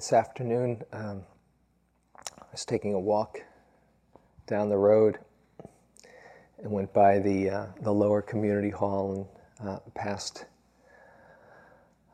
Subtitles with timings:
[0.00, 1.20] this afternoon, um,
[2.16, 3.42] I was taking a walk
[4.46, 5.18] down the road
[6.62, 9.28] and went by the uh, the lower community hall
[9.58, 10.46] and uh, past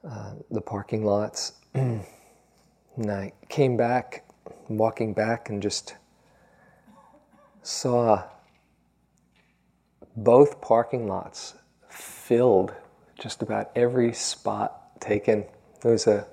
[0.03, 1.53] uh, the parking lots.
[1.74, 2.03] and
[3.08, 4.24] I came back,
[4.68, 5.94] walking back, and just
[7.62, 8.24] saw
[10.16, 11.54] both parking lots
[11.88, 12.74] filled,
[13.16, 15.44] just about every spot taken.
[15.84, 16.27] It was a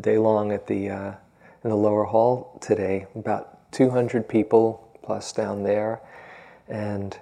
[0.00, 1.12] day long at the uh,
[1.64, 6.00] in the lower hall today, about 200 people plus down there,
[6.68, 7.18] and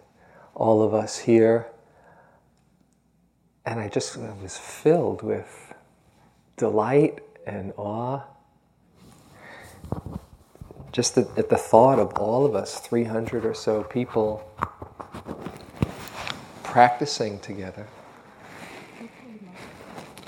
[0.54, 1.66] all of us here.
[3.64, 5.74] And I just was filled with
[6.56, 8.22] delight and awe.
[10.92, 14.48] Just at, at the thought of all of us, 300 or so people,
[16.62, 17.86] practicing together.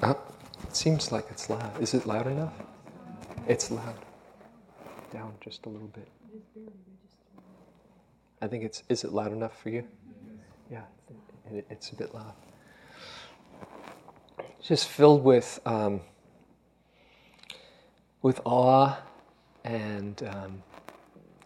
[0.03, 0.21] Oh,
[0.63, 1.83] it seems like it's loud.
[1.83, 2.53] Is it loud enough?
[3.49, 3.97] It's loud.
[5.13, 6.09] Down just a little bit.
[8.41, 8.85] I think it's.
[8.89, 9.85] Is it loud enough for you?
[10.71, 10.83] Yeah,
[11.51, 12.33] it, it's a bit loud.
[14.63, 16.01] Just filled with um,
[18.23, 19.01] with awe
[19.65, 20.63] and um,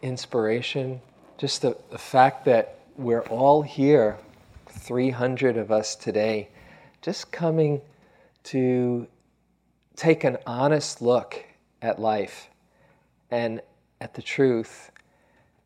[0.02, 1.00] inspiration.
[1.38, 4.18] Just the, the fact that we're all here,
[4.68, 6.50] 300 of us today,
[7.00, 7.80] just coming
[8.44, 9.06] to
[9.96, 11.44] take an honest look
[11.80, 12.48] at life
[13.30, 13.60] and
[14.00, 14.90] at the truth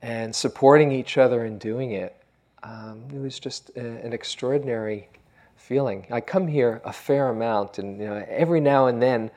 [0.02, 2.16] and supporting each other in doing it.
[2.62, 5.08] Um, it was just a, an extraordinary
[5.56, 6.06] feeling.
[6.10, 9.30] I come here a fair amount, and you know, every now and then,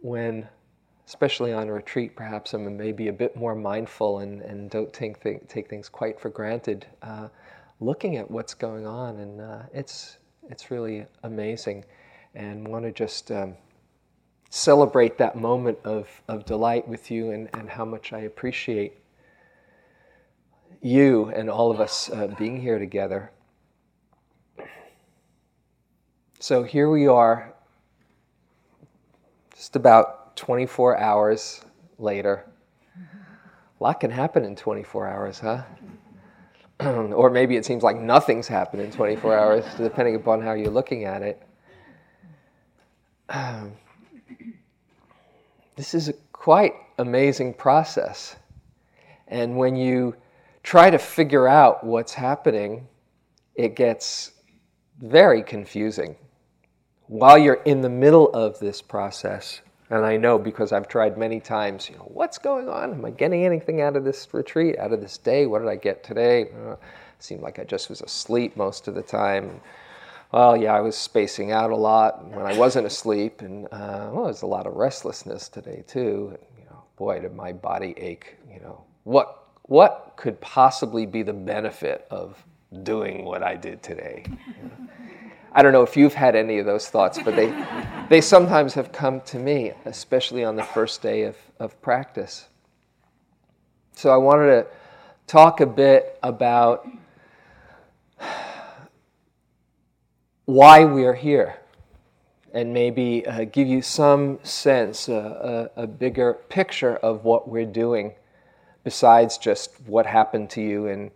[0.00, 0.46] when,
[1.06, 5.68] especially on retreat, perhaps I'm maybe a bit more mindful and, and don't take, take
[5.68, 7.28] things quite for granted, uh,
[7.80, 10.18] looking at what's going on, and uh, it's,
[10.50, 11.84] it's really amazing.
[12.34, 13.54] And want to just um,
[14.50, 18.94] celebrate that moment of, of delight with you and, and how much I appreciate
[20.80, 23.30] you and all of us uh, being here together.
[26.40, 27.52] So here we are,
[29.54, 31.64] just about 24 hours
[31.98, 32.46] later.
[32.96, 35.62] A lot can happen in 24 hours, huh?
[36.80, 41.04] or maybe it seems like nothing's happened in 24 hours, depending upon how you're looking
[41.04, 41.42] at it.
[43.28, 43.72] Um,
[45.78, 48.34] this is a quite amazing process.
[49.28, 50.16] And when you
[50.64, 52.88] try to figure out what's happening,
[53.54, 54.32] it gets
[55.00, 56.16] very confusing.
[57.06, 61.38] While you're in the middle of this process, and I know because I've tried many
[61.38, 62.94] times, you know, what's going on?
[62.94, 65.46] Am I getting anything out of this retreat, out of this day?
[65.46, 66.50] What did I get today?
[66.50, 66.74] Uh,
[67.20, 69.60] seemed like I just was asleep most of the time
[70.32, 74.24] well, yeah, I was spacing out a lot when I wasn't asleep, and uh, well,
[74.24, 76.28] there's a lot of restlessness today too.
[76.30, 78.36] And, you know, boy, did my body ache.
[78.52, 82.42] You know, what what could possibly be the benefit of
[82.82, 84.24] doing what I did today?
[85.52, 87.54] I don't know if you've had any of those thoughts, but they
[88.10, 92.48] they sometimes have come to me, especially on the first day of, of practice.
[93.94, 94.66] So I wanted to
[95.26, 96.86] talk a bit about
[100.48, 101.58] why we are here
[102.54, 107.66] and maybe uh, give you some sense, uh, a, a, bigger picture of what we're
[107.66, 108.14] doing
[108.82, 111.10] besides just what happened to you in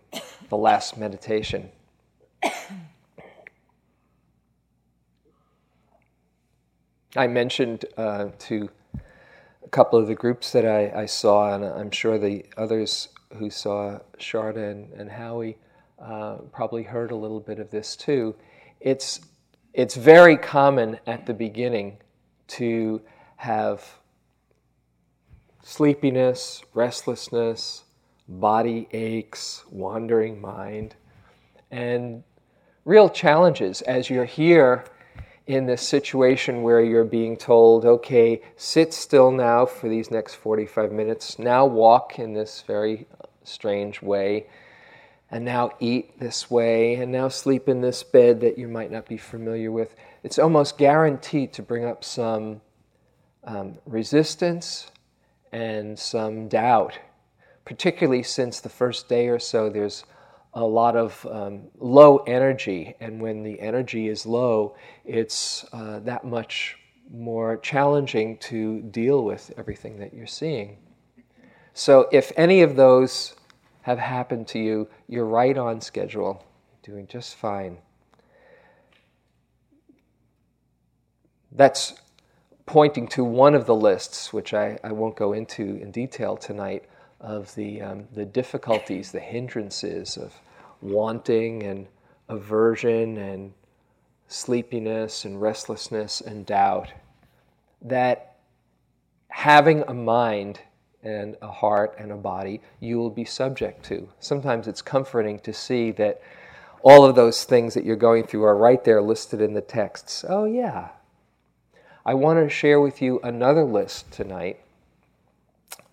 [0.49, 1.71] the last meditation.
[7.15, 8.69] I mentioned uh, to
[9.65, 13.49] a couple of the groups that I, I, saw, and I'm sure the others who
[13.49, 15.57] saw Sharda and, and Howie
[15.97, 18.35] uh, probably heard a little bit of this too
[18.83, 19.21] it's,
[19.73, 21.97] it's very common at the beginning
[22.47, 23.01] to
[23.37, 23.97] have
[25.63, 27.85] sleepiness, restlessness,
[28.27, 30.95] body aches, wandering mind,
[31.71, 32.23] and
[32.83, 34.83] real challenges as you're here
[35.47, 40.91] in this situation where you're being told, okay, sit still now for these next 45
[40.91, 43.07] minutes, now walk in this very
[43.43, 44.45] strange way
[45.33, 49.07] and now eat this way, and now sleep in this bed that you might not
[49.07, 49.95] be familiar with.
[50.21, 52.61] It's almost guaranteed to bring up some
[53.43, 54.91] um, resistance
[55.51, 56.99] and some doubt,
[57.65, 60.03] particularly since the first day or so there's
[60.53, 66.23] a lot of um, low energy, and when the energy is low, it's uh, that
[66.23, 66.77] much
[67.11, 70.77] more challenging to deal with everything that you're seeing.
[71.73, 73.33] So, if any of those
[73.83, 76.43] have happened to you, you're right on schedule,
[76.83, 77.77] doing just fine.
[81.51, 81.93] That's
[82.65, 86.85] pointing to one of the lists, which I, I won't go into in detail tonight,
[87.19, 90.33] of the, um, the difficulties, the hindrances of
[90.81, 91.87] wanting and
[92.27, 93.53] aversion and
[94.27, 96.91] sleepiness and restlessness and doubt,
[97.81, 98.35] that
[99.29, 100.59] having a mind
[101.03, 104.09] and a heart and a body you will be subject to.
[104.19, 106.21] Sometimes it's comforting to see that
[106.81, 110.25] all of those things that you're going through are right there listed in the texts.
[110.27, 110.89] Oh, yeah.
[112.05, 114.59] I want to share with you another list tonight.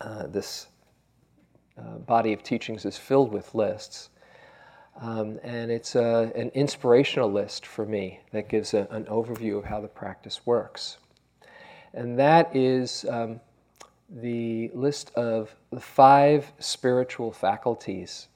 [0.01, 0.67] Uh, this
[1.79, 4.11] uh, body of teachings is filled with lists.
[5.01, 9.65] Um, and it's a, an inspirational list for me that gives a, an overview of
[9.65, 10.99] how the practice works.
[11.95, 13.41] And that is um,
[14.11, 18.29] the list of the five spiritual faculties.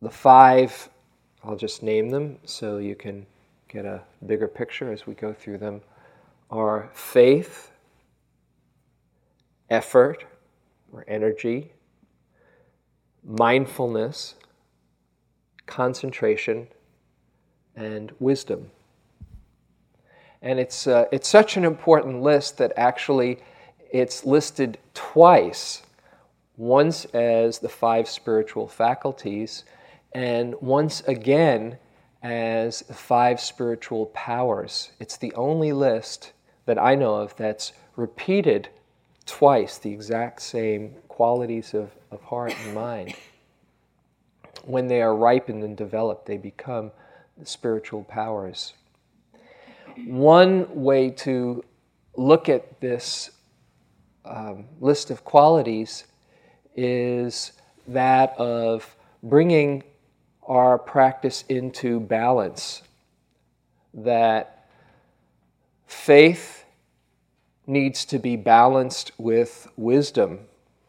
[0.00, 0.88] The five,
[1.42, 3.26] I'll just name them so you can
[3.68, 5.82] get a bigger picture as we go through them,
[6.50, 7.72] are faith,
[9.68, 10.24] effort
[10.92, 11.72] or energy,
[13.24, 14.34] mindfulness,
[15.66, 16.68] concentration,
[17.74, 18.70] and wisdom.
[20.44, 23.38] And it's, uh, it's such an important list that actually
[23.90, 25.82] it's listed twice
[26.58, 29.64] once as the five spiritual faculties,
[30.12, 31.78] and once again
[32.22, 34.92] as the five spiritual powers.
[35.00, 36.32] It's the only list
[36.66, 38.68] that I know of that's repeated
[39.24, 43.14] twice the exact same qualities of, of heart and mind.
[44.64, 46.92] When they are ripened and developed, they become
[47.38, 48.74] the spiritual powers.
[50.06, 51.64] One way to
[52.16, 53.30] look at this
[54.24, 56.04] um, list of qualities
[56.74, 57.52] is
[57.86, 59.82] that of bringing
[60.42, 62.82] our practice into balance.
[63.92, 64.68] That
[65.86, 66.64] faith
[67.66, 70.40] needs to be balanced with wisdom.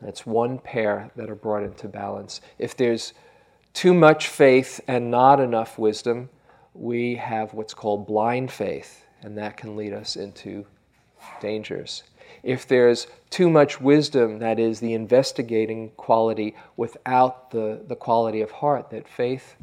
[0.02, 2.42] That's one pair that are brought into balance.
[2.60, 3.14] If there's
[3.74, 6.30] too much faith and not enough wisdom,
[6.76, 10.66] we have what's called blind faith, and that can lead us into
[11.42, 12.04] dangers.
[12.44, 18.52] If there's too much wisdom, that is the investigating quality, without the, the quality of
[18.52, 19.56] heart that faith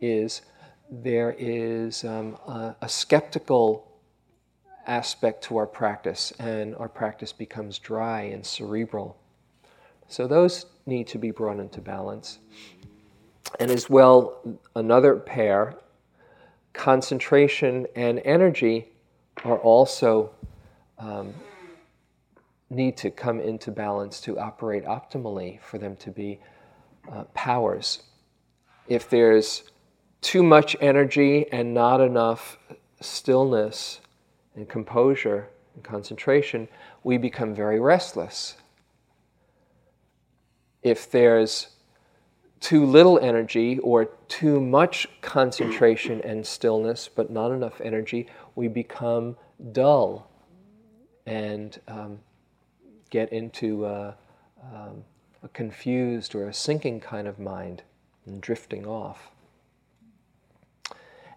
[0.00, 0.42] is,
[0.90, 3.88] there is um, a, a skeptical
[4.86, 9.16] aspect to our practice, and our practice becomes dry and cerebral.
[10.08, 12.38] So, those need to be brought into balance.
[13.58, 15.76] And as well, another pair,
[16.72, 18.88] concentration and energy,
[19.44, 20.30] are also
[20.98, 21.34] um,
[22.70, 26.38] need to come into balance to operate optimally for them to be
[27.10, 28.02] uh, powers.
[28.88, 29.64] If there's
[30.20, 32.58] too much energy and not enough
[33.00, 34.00] stillness,
[34.54, 36.68] and composure and concentration,
[37.04, 38.56] we become very restless.
[40.82, 41.68] If there's
[42.62, 49.36] too little energy or too much concentration and stillness, but not enough energy, we become
[49.72, 50.30] dull
[51.26, 52.20] and um,
[53.10, 54.14] get into a,
[54.62, 55.02] um,
[55.42, 57.82] a confused or a sinking kind of mind
[58.26, 59.28] and drifting off.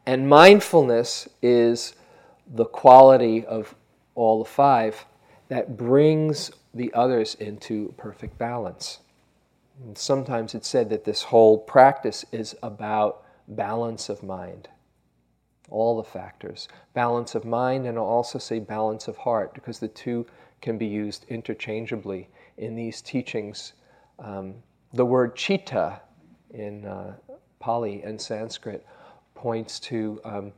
[0.05, 1.95] And mindfulness is
[2.47, 3.73] the quality of
[4.13, 5.05] all the five
[5.47, 8.99] that brings the others into perfect balance.
[9.95, 14.69] Sometimes it's said that this whole practice is about balance of mind.
[15.69, 16.67] All the factors.
[16.93, 20.25] Balance of mind, and I'll also say balance of heart, because the two
[20.61, 23.73] can be used interchangeably in these teachings.
[24.19, 24.55] Um,
[24.93, 25.99] the word chitta
[26.51, 27.15] in uh,
[27.59, 28.85] Pali and Sanskrit
[29.33, 30.53] points to um,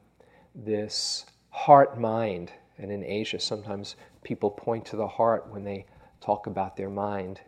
[0.54, 2.52] this heart mind.
[2.78, 5.86] And in Asia, sometimes people point to the heart when they
[6.22, 7.42] talk about their mind.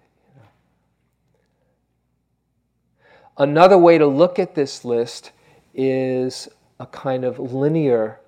[3.40, 5.32] Another way to look at this list
[5.74, 8.20] is a kind of linear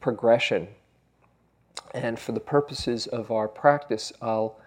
[0.00, 0.68] progression.
[1.92, 4.60] And for the purposes of our practice, I'll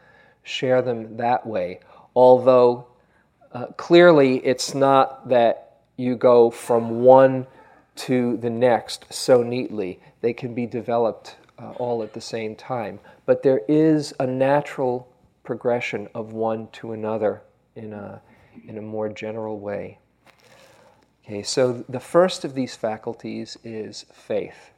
[0.44, 1.80] share them that way.
[2.18, 2.88] Although
[3.54, 7.48] uh, clearly it's not that you go from one
[7.96, 10.02] to the next so neatly.
[10.20, 13.00] They can be developed uh, all at the same time.
[13.26, 15.08] But there is a natural
[15.46, 17.42] progression of one to another
[17.78, 18.22] in a,
[18.68, 20.00] in a more general way.
[21.26, 24.72] Okay, so the first of these faculties is faith.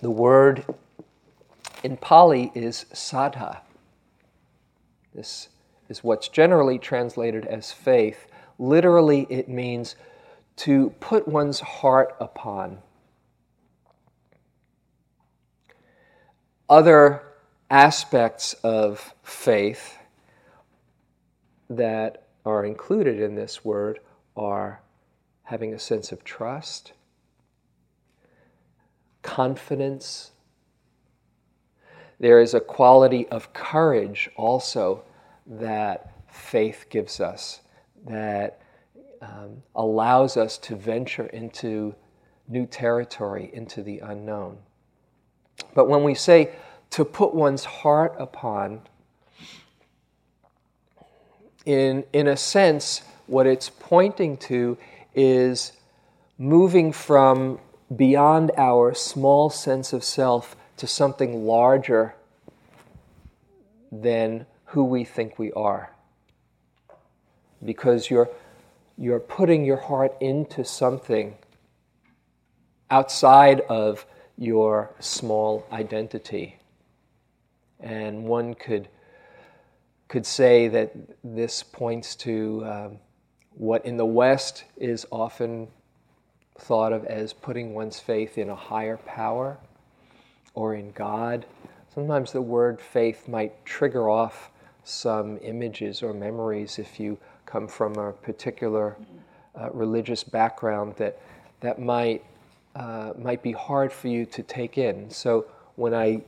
[0.00, 0.64] The word
[1.82, 3.60] in Pali is saddha.
[5.14, 5.48] This
[5.88, 8.26] is what's generally translated as faith.
[8.58, 9.96] Literally, it means
[10.56, 12.78] to put one's heart upon.
[16.68, 17.22] Other
[17.70, 19.98] aspects of faith
[21.76, 24.00] that are included in this word
[24.36, 24.80] are
[25.44, 26.92] having a sense of trust,
[29.22, 30.32] confidence.
[32.18, 35.04] There is a quality of courage also
[35.46, 37.60] that faith gives us
[38.06, 38.60] that
[39.20, 41.94] um, allows us to venture into
[42.48, 44.58] new territory, into the unknown.
[45.74, 46.50] But when we say
[46.90, 48.82] to put one's heart upon,
[51.64, 54.76] in, in a sense, what it's pointing to
[55.14, 55.72] is
[56.38, 57.58] moving from
[57.94, 62.14] beyond our small sense of self to something larger
[63.90, 65.92] than who we think we are.
[67.64, 68.30] Because you're,
[68.96, 71.36] you're putting your heart into something
[72.90, 74.04] outside of
[74.36, 76.56] your small identity.
[77.78, 78.88] And one could,
[80.12, 80.92] could say that
[81.24, 82.98] this points to um,
[83.54, 85.66] what in the West is often
[86.58, 89.56] thought of as putting one's faith in a higher power
[90.52, 91.46] or in God.
[91.94, 94.50] Sometimes the word faith might trigger off
[94.84, 97.16] some images or memories if you
[97.46, 98.98] come from a particular
[99.58, 101.22] uh, religious background that,
[101.60, 102.22] that might,
[102.76, 105.08] uh, might be hard for you to take in.
[105.08, 106.20] So when I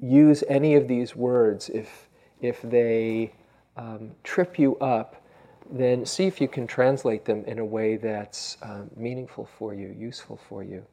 [0.00, 2.08] use any of these words, if,
[2.42, 3.32] if they
[3.76, 5.24] um, trip you up,
[5.70, 9.94] then see if you can translate them in a way that's uh, meaningful for you,
[9.98, 10.84] useful for you.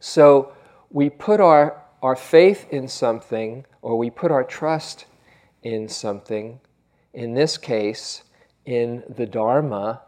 [0.00, 0.52] So
[0.90, 5.04] we put our, our faith in something, or we put our trust
[5.62, 6.60] in something,
[7.12, 8.24] in this case,
[8.64, 10.00] in the Dharma,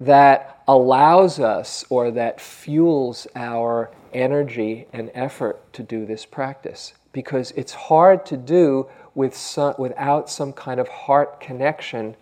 [0.00, 6.94] that allows us or that fuels our energy and effort to do this practice.
[7.16, 12.14] Because it's hard to do with some, without some kind of heart connection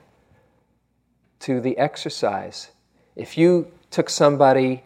[1.41, 2.71] to the exercise.
[3.17, 4.85] If you took somebody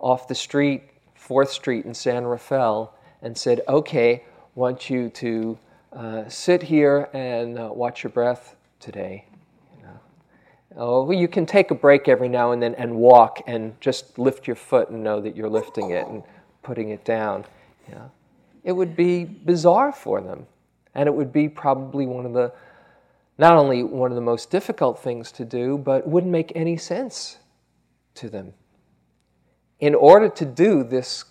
[0.00, 0.82] off the street,
[1.16, 4.24] 4th Street in San Rafael, and said, okay,
[4.56, 5.56] want you to
[5.92, 9.24] uh, sit here and uh, watch your breath today.
[9.78, 9.86] You?
[10.76, 14.48] Oh, you can take a break every now and then and walk and just lift
[14.48, 16.24] your foot and know that you're lifting it and
[16.64, 17.44] putting it down.
[18.64, 20.46] It would be bizarre for them.
[20.94, 22.52] And it would be probably one of the,
[23.38, 27.38] not only one of the most difficult things to do, but wouldn't make any sense
[28.14, 28.54] to them.
[29.80, 31.24] In order to do this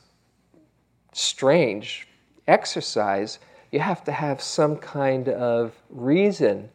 [1.14, 2.08] strange
[2.48, 3.40] exercise,
[3.72, 6.70] you have to have some kind of reason,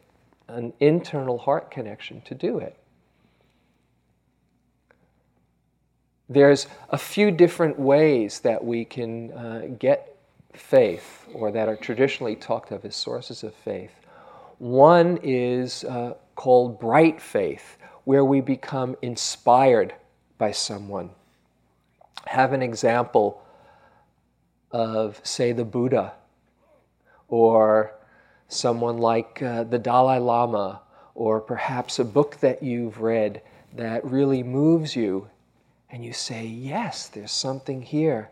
[0.47, 2.75] an internal heart connection to do it.
[6.27, 10.18] There's a few different ways that we can uh, get
[10.53, 13.91] faith, or that are traditionally talked of as sources of faith.
[14.57, 19.93] One is uh, called bright faith, where we become inspired
[20.37, 21.11] by someone.
[22.25, 23.43] Have an example
[24.71, 26.13] of, say, the Buddha,
[27.27, 27.93] or
[28.47, 30.81] someone like uh, the Dalai Lama,
[31.15, 33.41] or perhaps a book that you've read
[33.75, 35.29] that really moves you,
[35.91, 38.29] and you say, Yes, there's something here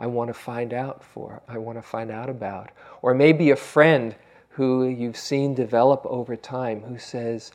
[0.00, 2.70] I want to find out for, I want to find out about.
[3.02, 4.16] Or maybe a friend
[4.48, 7.52] who you've seen develop over time who says,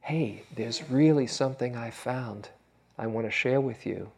[0.00, 2.48] Hey, there's really something I found
[2.96, 4.10] I want to share with you.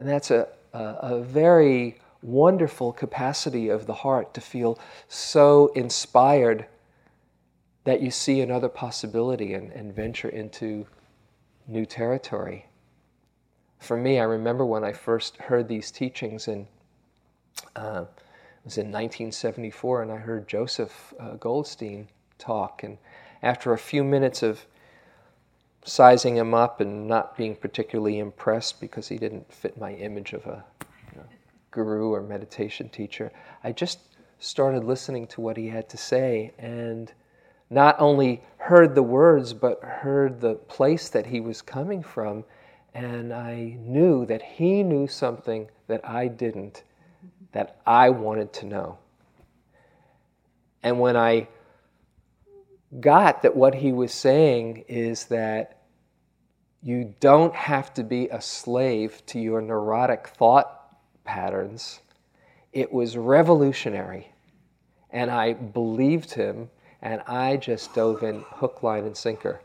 [0.00, 6.66] And that's a, a, a very wonderful capacity of the heart to feel so inspired
[7.84, 10.86] that you see another possibility and, and venture into
[11.66, 12.67] new territory
[13.78, 16.66] for me, I remember when I first heard these teachings, and
[17.76, 22.08] uh, it was in 1974, and I heard Joseph uh, Goldstein
[22.38, 22.82] talk.
[22.82, 22.98] And
[23.42, 24.66] after a few minutes of
[25.84, 30.44] sizing him up and not being particularly impressed because he didn't fit my image of
[30.46, 30.64] a
[31.12, 31.26] you know,
[31.70, 33.32] guru or meditation teacher,
[33.64, 34.00] I just
[34.38, 37.12] started listening to what he had to say and
[37.70, 42.44] not only heard the words but heard the place that he was coming from
[42.94, 46.82] and I knew that he knew something that I didn't,
[47.52, 48.98] that I wanted to know.
[50.82, 51.48] And when I
[53.00, 55.82] got that what he was saying is that
[56.82, 62.00] you don't have to be a slave to your neurotic thought patterns,
[62.72, 64.32] it was revolutionary.
[65.10, 66.70] And I believed him,
[67.02, 69.60] and I just dove in hook, line, and sinker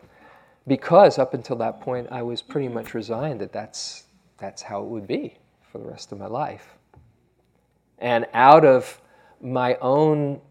[0.68, 4.06] because up until that point I was pretty much resigned that that's,
[4.38, 5.38] that's how it would be
[5.72, 6.76] for the rest of my life.
[8.00, 9.02] And out of
[9.42, 10.42] my own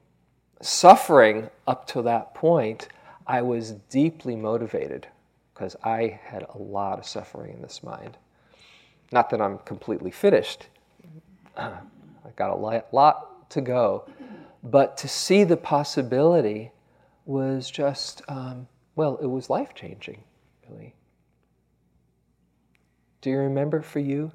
[0.61, 2.88] suffering up to that point,
[3.26, 5.07] I was deeply motivated
[5.54, 8.16] because I had a lot of suffering in this mind.
[9.12, 10.66] Not that I'm completely finished,
[11.57, 14.09] I've got a lot to go,
[14.62, 16.73] but to see the possibility
[17.26, 20.22] was just, um, well, it was life changing,
[20.68, 20.94] really.
[23.20, 24.32] Do you remember for you?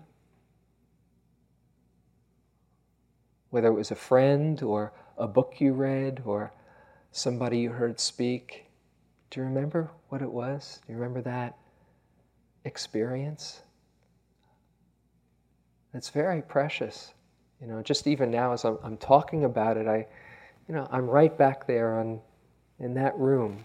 [3.50, 6.52] Whether it was a friend or a book you read or
[7.12, 8.66] somebody you heard speak.
[9.30, 10.80] Do you remember what it was?
[10.86, 11.58] Do you remember that
[12.64, 13.62] experience?
[15.94, 17.14] It's very precious.
[17.62, 20.06] You know, just even now as I'm, I'm talking about it, I,
[20.68, 22.22] you know, I'm right back there on,
[22.80, 23.64] in that room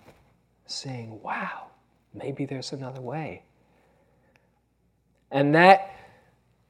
[0.72, 1.66] saying, wow,
[2.14, 3.42] maybe there's another way.
[5.30, 5.94] And that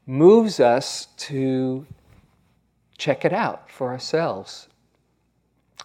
[0.07, 1.87] moves us to
[2.99, 4.69] check it out for ourselves.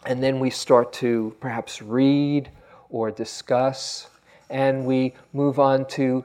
[0.05, 2.49] And then we start to perhaps read
[2.89, 4.09] or discuss,
[4.49, 6.23] and we move on to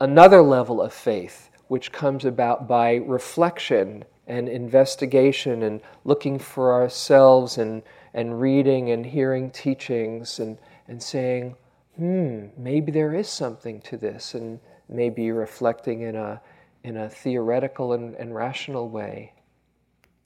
[0.00, 7.58] another level of faith, which comes about by reflection and investigation and looking for ourselves
[7.58, 7.82] and,
[8.14, 11.56] and reading and hearing teachings and, and saying,
[11.96, 16.40] hmm, maybe there is something to this, and maybe reflecting in a,
[16.82, 19.32] in a theoretical and, and rational way.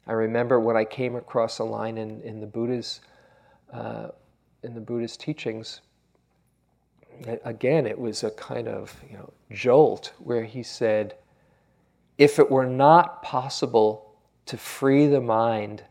[0.07, 3.01] I remember when I came across a line in, in the Buddha's
[3.73, 4.09] uh,
[4.63, 5.83] in the Buddha's teachings.
[7.45, 11.17] Again, it was a kind of you know jolt where he said,
[12.17, 14.15] "If it were not possible
[14.47, 15.85] to free the mind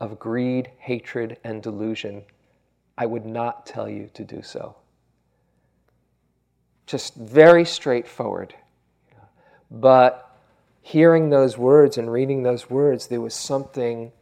[0.00, 2.24] of greed, hatred, and delusion,
[2.96, 4.76] I would not tell you to do so."
[6.86, 8.54] Just very straightforward,
[9.70, 10.30] but
[10.82, 14.12] hearing those words and reading those words, there was something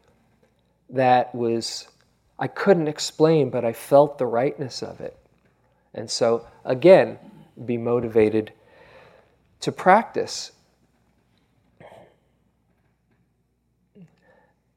[0.90, 1.88] that was,
[2.38, 5.16] I couldn't explain, but I felt the rightness of it.
[5.94, 7.18] And so, again,
[7.64, 8.52] be motivated
[9.61, 10.52] to practice.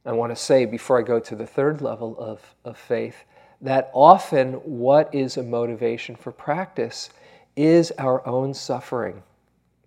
[0.05, 3.23] I want to say before I go to the third level of, of faith
[3.63, 7.09] that often what is a motivation for practice
[7.55, 9.23] is our own suffering.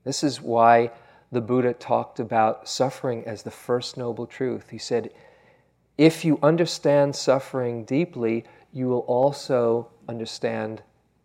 [0.02, 0.90] This is why
[1.30, 4.70] the Buddha talked about suffering as the first noble truth.
[4.70, 5.10] He said,
[5.98, 10.82] if you understand suffering deeply, you will also understand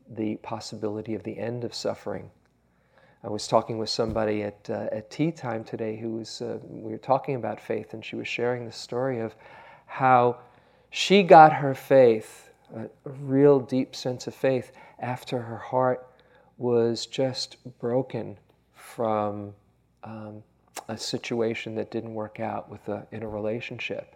[0.09, 2.29] the possibility of the end of suffering.
[3.23, 6.91] I was talking with somebody at, uh, at tea time today who was, uh, we
[6.91, 9.35] were talking about faith, and she was sharing the story of
[9.85, 10.37] how
[10.91, 16.05] she got her faith, a, real deep sense of faith, after her heart
[16.57, 18.37] was just broken
[18.75, 19.53] from
[20.03, 20.43] um,
[20.89, 24.15] a situation that didn't work out with a, in a relationship.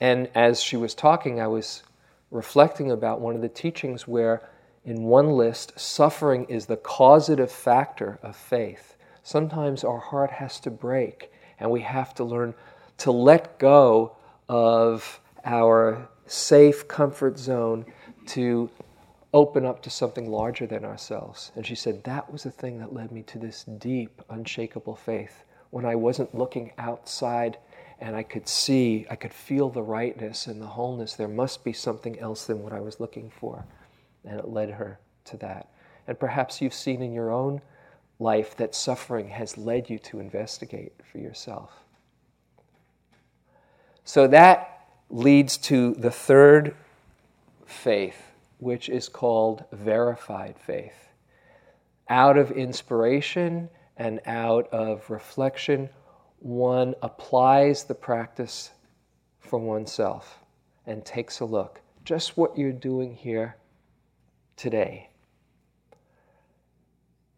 [0.00, 1.82] And as she was talking, I was
[2.30, 4.48] reflecting about one of the teachings where,
[4.84, 8.96] in one list, suffering is the causative factor of faith.
[9.24, 12.54] Sometimes our heart has to break, and we have to learn
[12.98, 14.16] to let go
[14.48, 17.84] of our safe comfort zone
[18.26, 18.70] to
[19.34, 21.52] open up to something larger than ourselves.
[21.56, 25.44] And she said, That was the thing that led me to this deep, unshakable faith.
[25.70, 27.58] When I wasn't looking outside
[27.98, 31.72] and I could see, I could feel the rightness and the wholeness, there must be
[31.72, 33.64] something else than what I was looking for.
[34.24, 35.70] And it led her to that.
[36.06, 37.62] And perhaps you've seen in your own
[38.18, 41.81] life that suffering has led you to investigate for yourself.
[44.04, 46.74] So that leads to the third
[47.66, 51.08] faith which is called verified faith.
[52.08, 55.88] Out of inspiration and out of reflection,
[56.38, 58.70] one applies the practice
[59.40, 60.38] for oneself
[60.86, 61.80] and takes a look.
[62.04, 63.56] Just what you're doing here
[64.56, 65.08] today.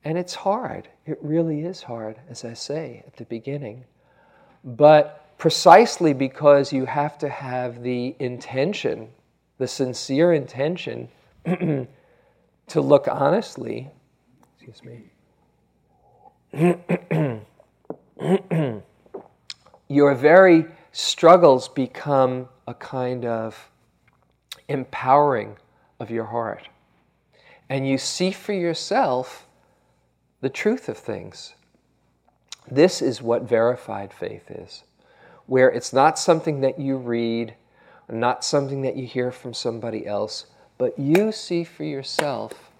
[0.05, 0.89] And it's hard.
[1.07, 3.85] It really is hard, as I say at the beginning.
[4.63, 9.11] But precisely because you have to have the intention
[9.59, 11.07] the sincere intention
[11.45, 13.91] to look honestly,
[14.55, 15.03] excuse me,
[19.89, 23.69] your very struggles become a kind of
[24.69, 25.59] empowering
[26.01, 26.71] of your heart.
[27.69, 29.47] And you see for yourself
[30.41, 31.55] the truth of things.
[32.71, 34.85] This is what verified faith is,
[35.47, 37.55] where it's not something that you read
[38.09, 40.47] not something that you hear from somebody else,
[40.79, 42.71] but you see for yourself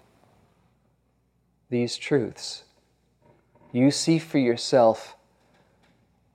[1.69, 2.63] these truths.
[3.71, 5.15] You see for yourself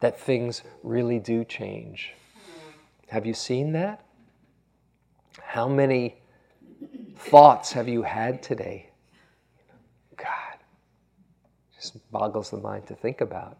[0.01, 2.15] that things really do change.
[3.09, 4.05] Have you seen that?
[5.41, 6.17] How many
[7.17, 8.91] thoughts have you had today?
[10.17, 10.59] God,
[11.75, 13.59] just boggles the mind to think about.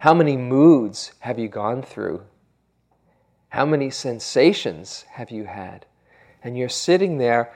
[0.00, 2.22] How many moods have you gone through?
[3.50, 5.84] How many sensations have you had?
[6.42, 7.52] And you're sitting there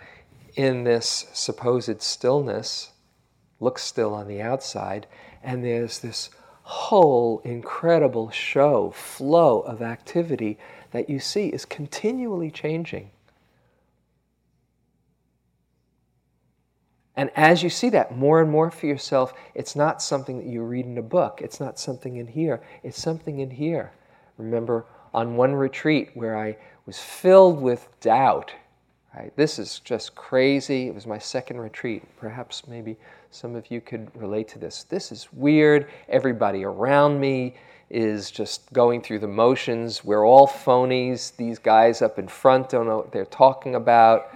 [0.55, 2.93] in this supposed stillness,
[3.61, 5.07] looks still on the outside,
[5.43, 6.29] and there's this
[6.65, 10.59] whole incredible show, flow of activity
[10.91, 13.11] that you see is continually changing.
[17.17, 20.63] And as you see that more and more for yourself, it's not something that you
[20.63, 21.41] read in a book.
[21.43, 22.61] It's not something in here.
[22.83, 23.93] It's something in here.
[24.37, 28.53] Remember on one retreat where I was filled with doubt.
[29.17, 29.33] Right?
[29.37, 30.89] This is just crazy.
[30.89, 32.03] It was my second retreat.
[32.17, 32.97] Perhaps maybe
[33.31, 34.83] some of you could relate to this.
[34.83, 35.89] This is weird.
[36.09, 37.55] Everybody around me
[37.91, 40.05] is just going through the motions.
[40.05, 41.37] We're all phonies.
[41.37, 44.35] These guys up in front don't know what they're talking about.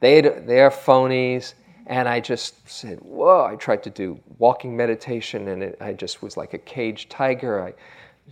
[0.00, 1.54] They, they're phonies
[1.86, 6.22] and I just said, Whoa, I tried to do walking meditation and it, I just
[6.22, 7.62] was like a caged tiger.
[7.62, 7.74] I,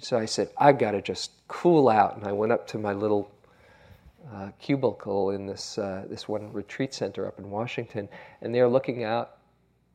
[0.00, 2.16] so I said, I've got to just cool out.
[2.16, 3.30] And I went up to my little
[4.34, 8.08] uh, cubicle in this, uh, this one retreat center up in Washington,
[8.40, 9.38] and there looking out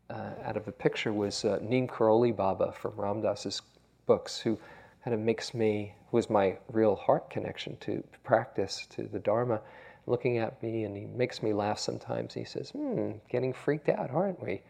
[0.10, 3.62] uh, out of the picture was uh, Neem Karoli Baba from Ram Dass's
[4.06, 4.58] books, who
[5.04, 9.62] kind of makes me, was my real heart connection to practice, to the Dharma
[10.10, 12.34] looking at me and he makes me laugh sometimes.
[12.34, 14.62] He says, Hmm, getting freaked out, aren't we?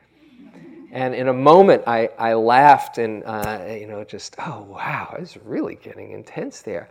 [0.91, 5.38] And in a moment, I, I laughed and, uh, you know, just, oh, wow, it's
[5.38, 6.89] really getting intense there.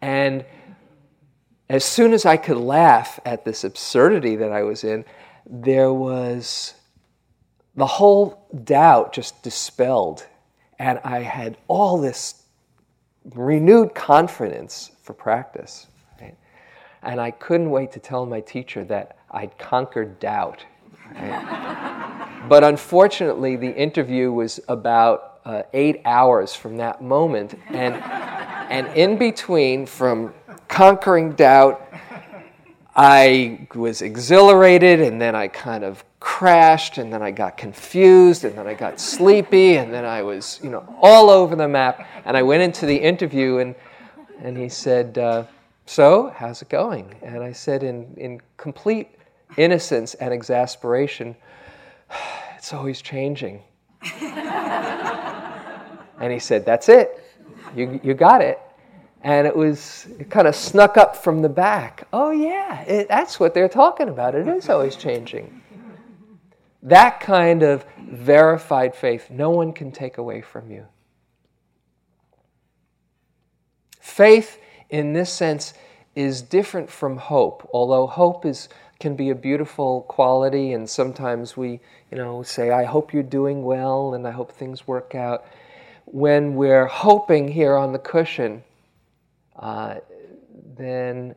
[0.00, 0.44] And
[1.68, 5.04] as soon as I could laugh at this absurdity that I was in,
[5.46, 6.74] there was
[7.74, 10.26] the whole doubt just dispelled.
[10.78, 12.42] And I had all this
[13.34, 15.86] renewed confidence for practice.
[17.02, 20.64] And I couldn't wait to tell my teacher that I'd conquered doubt.
[22.48, 27.54] But unfortunately, the interview was about uh, eight hours from that moment.
[27.68, 30.34] And, and in between, from
[30.68, 31.86] conquering doubt,
[32.94, 38.56] I was exhilarated, and then I kind of crashed, and then I got confused, and
[38.58, 42.06] then I got sleepy, and then I was, you know, all over the map.
[42.24, 43.74] And I went into the interview, and,
[44.42, 45.44] and he said, uh,
[45.90, 47.16] so, how's it going?
[47.22, 49.08] And I said, in, in complete
[49.56, 51.36] innocence and exasperation,
[52.56, 53.62] It's always changing.
[54.20, 57.24] and he said, That's it.
[57.74, 58.60] You, you got it.
[59.22, 62.06] And it was, it kind of snuck up from the back.
[62.12, 64.34] Oh, yeah, it, that's what they're talking about.
[64.34, 65.62] It is always changing.
[66.82, 70.86] That kind of verified faith, no one can take away from you.
[74.00, 74.58] Faith
[74.90, 75.74] in this sense,
[76.14, 77.68] is different from hope.
[77.72, 82.84] Although hope is can be a beautiful quality, and sometimes we, you know, say, "I
[82.84, 85.44] hope you're doing well," and "I hope things work out."
[86.04, 88.62] When we're hoping here on the cushion,
[89.56, 89.96] uh,
[90.76, 91.34] then,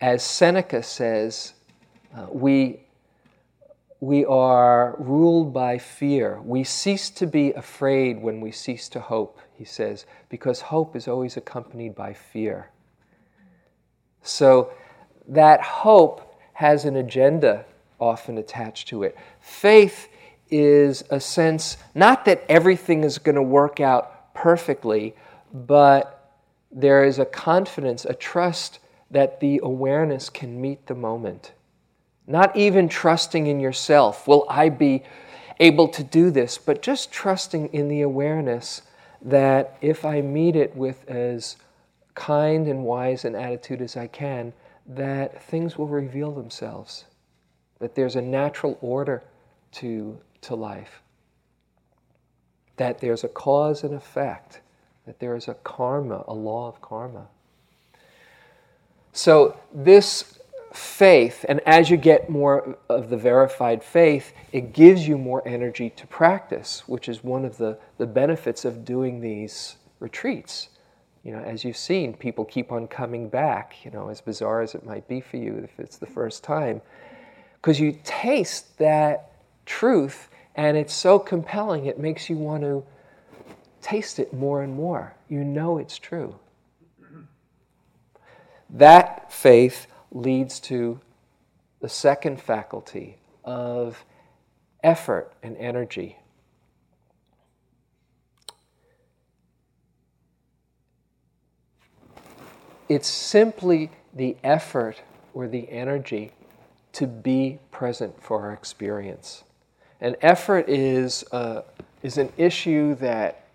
[0.00, 1.54] as Seneca says,
[2.14, 2.80] uh, we
[4.00, 6.40] we are ruled by fear.
[6.44, 11.08] We cease to be afraid when we cease to hope, he says, because hope is
[11.08, 12.70] always accompanied by fear.
[14.22, 14.72] So
[15.26, 17.64] that hope has an agenda
[18.00, 19.16] often attached to it.
[19.40, 20.08] Faith
[20.50, 25.14] is a sense, not that everything is going to work out perfectly,
[25.52, 26.32] but
[26.70, 28.78] there is a confidence, a trust
[29.10, 31.52] that the awareness can meet the moment
[32.28, 34.28] not even trusting in yourself.
[34.28, 35.02] Will I be
[35.58, 36.58] able to do this?
[36.58, 38.82] But just trusting in the awareness
[39.22, 41.56] that if I meet it with as
[42.14, 44.52] kind and wise an attitude as I can,
[44.86, 47.04] that things will reveal themselves,
[47.78, 49.22] that there's a natural order
[49.72, 51.02] to, to life,
[52.76, 54.60] that there's a cause and effect,
[55.06, 57.28] that there is a karma, a law of karma.
[59.12, 60.37] So, this
[60.78, 65.90] faith, and as you get more of the verified faith, it gives you more energy
[65.90, 70.68] to practice, which is one of the, the benefits of doing these retreats.
[71.24, 74.74] You know, as you've seen, people keep on coming back, you know, as bizarre as
[74.74, 76.80] it might be for you if it's the first time,
[77.54, 79.32] because you taste that
[79.66, 82.84] truth and it's so compelling, it makes you want to
[83.80, 85.14] taste it more and more.
[85.28, 86.34] You know it's true.
[88.70, 91.00] That faith leads to
[91.80, 94.04] the second faculty of
[94.82, 96.18] effort and energy.
[102.88, 105.02] it's simply the effort
[105.34, 106.32] or the energy
[106.92, 109.44] to be present for our experience.
[110.00, 111.62] And effort is, uh,
[112.02, 113.46] is an issue that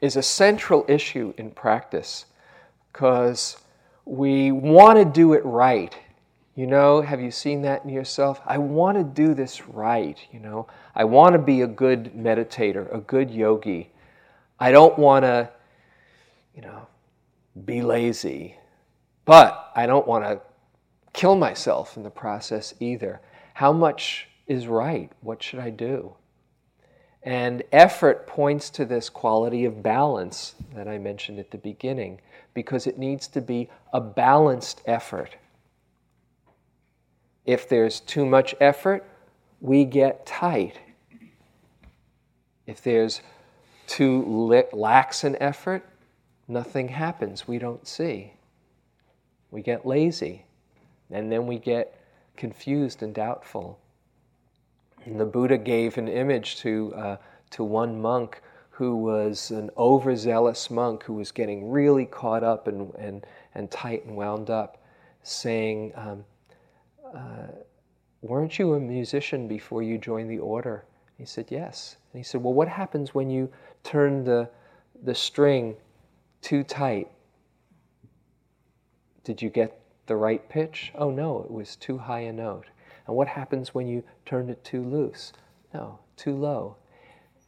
[0.00, 2.26] is a central issue in practice
[2.92, 3.56] because
[4.04, 5.96] we want to do it right.
[6.54, 8.40] You know, have you seen that in yourself?
[8.44, 10.18] I want to do this right.
[10.32, 13.90] You know, I want to be a good meditator, a good yogi.
[14.58, 15.48] I don't want to,
[16.54, 16.86] you know,
[17.64, 18.56] be lazy,
[19.24, 20.40] but I don't want to
[21.12, 23.20] kill myself in the process either.
[23.54, 25.10] How much is right?
[25.20, 26.14] What should I do?
[27.22, 32.20] And effort points to this quality of balance that I mentioned at the beginning,
[32.54, 35.36] because it needs to be a balanced effort.
[37.44, 39.04] If there's too much effort,
[39.60, 40.78] we get tight.
[42.66, 43.20] If there's
[43.86, 44.22] too
[44.72, 45.84] lax an effort,
[46.48, 47.46] nothing happens.
[47.46, 48.34] We don't see.
[49.50, 50.46] We get lazy.
[51.10, 52.00] And then we get
[52.36, 53.78] confused and doubtful.
[55.04, 57.16] And the Buddha gave an image to, uh,
[57.50, 62.94] to one monk who was an overzealous monk who was getting really caught up and,
[62.94, 64.82] and, and tight and wound up,
[65.22, 66.24] saying, um,
[67.14, 67.48] uh,
[68.22, 70.84] Weren't you a musician before you joined the order?
[71.16, 71.96] He said, Yes.
[72.12, 73.50] And he said, Well, what happens when you
[73.82, 74.48] turn the,
[75.02, 75.76] the string
[76.40, 77.10] too tight?
[79.24, 80.92] Did you get the right pitch?
[80.94, 82.66] Oh no, it was too high a note.
[83.06, 85.32] And what happens when you turn it too loose?
[85.72, 86.76] No, too low.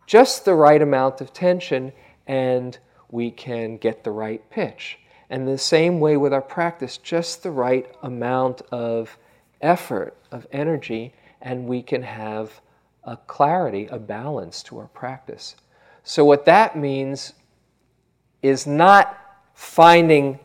[0.06, 1.92] Just the right amount of tension,
[2.26, 2.78] and
[3.10, 4.98] we can get the right pitch.
[5.30, 9.16] And the same way with our practice, just the right amount of
[9.60, 12.60] effort, of energy, and we can have
[13.04, 15.56] a clarity, a balance to our practice.
[16.04, 17.32] So, what that means
[18.42, 19.18] is not
[19.54, 20.38] finding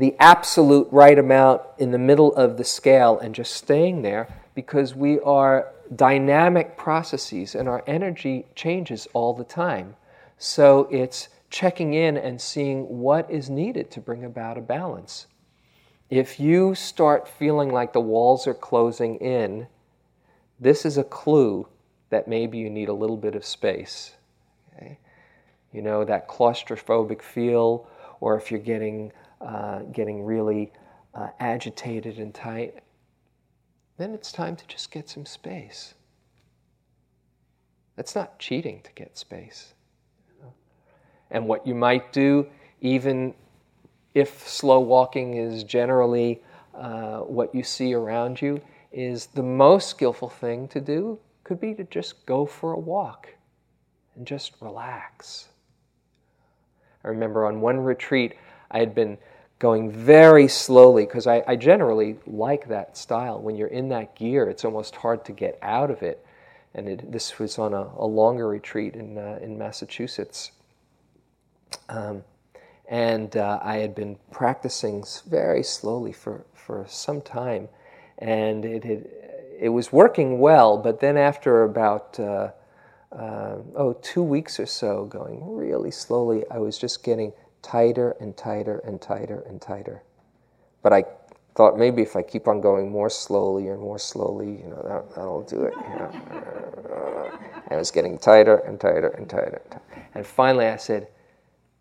[0.00, 4.94] the absolute right amount in the middle of the scale and just staying there because
[4.94, 9.94] we are dynamic processes and our energy changes all the time.
[10.38, 15.26] So it's checking in and seeing what is needed to bring about a balance.
[16.08, 19.66] If you start feeling like the walls are closing in,
[20.58, 21.68] this is a clue
[22.08, 24.12] that maybe you need a little bit of space.
[24.74, 24.98] Okay?
[25.74, 27.86] You know, that claustrophobic feel,
[28.20, 30.72] or if you're getting uh, getting really
[31.14, 32.74] uh, agitated and tight,
[33.98, 35.94] then it's time to just get some space.
[37.96, 39.74] That's not cheating to get space.
[41.30, 42.46] And what you might do,
[42.80, 43.34] even
[44.14, 46.42] if slow walking is generally
[46.74, 48.60] uh, what you see around you,
[48.92, 53.28] is the most skillful thing to do could be to just go for a walk
[54.16, 55.48] and just relax.
[57.04, 58.34] I remember on one retreat,
[58.70, 59.18] I had been
[59.60, 63.40] going very slowly because I, I, generally like that style.
[63.40, 66.24] When you're in that gear, it's almost hard to get out of it.
[66.74, 70.52] And it, this was on a, a longer retreat in, uh, in Massachusetts.
[71.90, 72.24] Um,
[72.88, 77.68] and uh, I had been practicing very slowly for, for some time.
[78.16, 79.06] And it, had,
[79.58, 82.52] it was working well, but then after about uh,
[83.12, 88.36] uh oh, two weeks or so, going really slowly, I was just getting tighter and
[88.36, 90.02] tighter and tighter and tighter.
[90.82, 91.04] But I
[91.54, 95.14] thought maybe if I keep on going more slowly and more slowly, you know, that,
[95.14, 95.74] that'll do it.
[95.74, 96.10] You know?
[97.70, 99.62] and it was getting tighter and tighter and tighter.
[100.14, 101.08] And finally I said,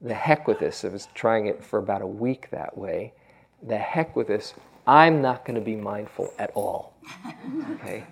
[0.01, 0.85] the heck with this.
[0.85, 3.13] I was trying it for about a week that way.
[3.63, 4.53] The heck with this.
[4.87, 6.95] I'm not going to be mindful at all.
[7.73, 8.05] Okay?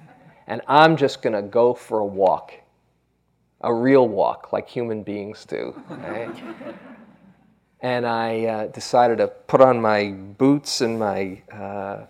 [0.47, 2.53] And I'm just going to go for a walk,
[3.61, 5.79] a real walk, like human beings do.
[7.81, 12.05] And I uh, decided to put on my boots and my uh,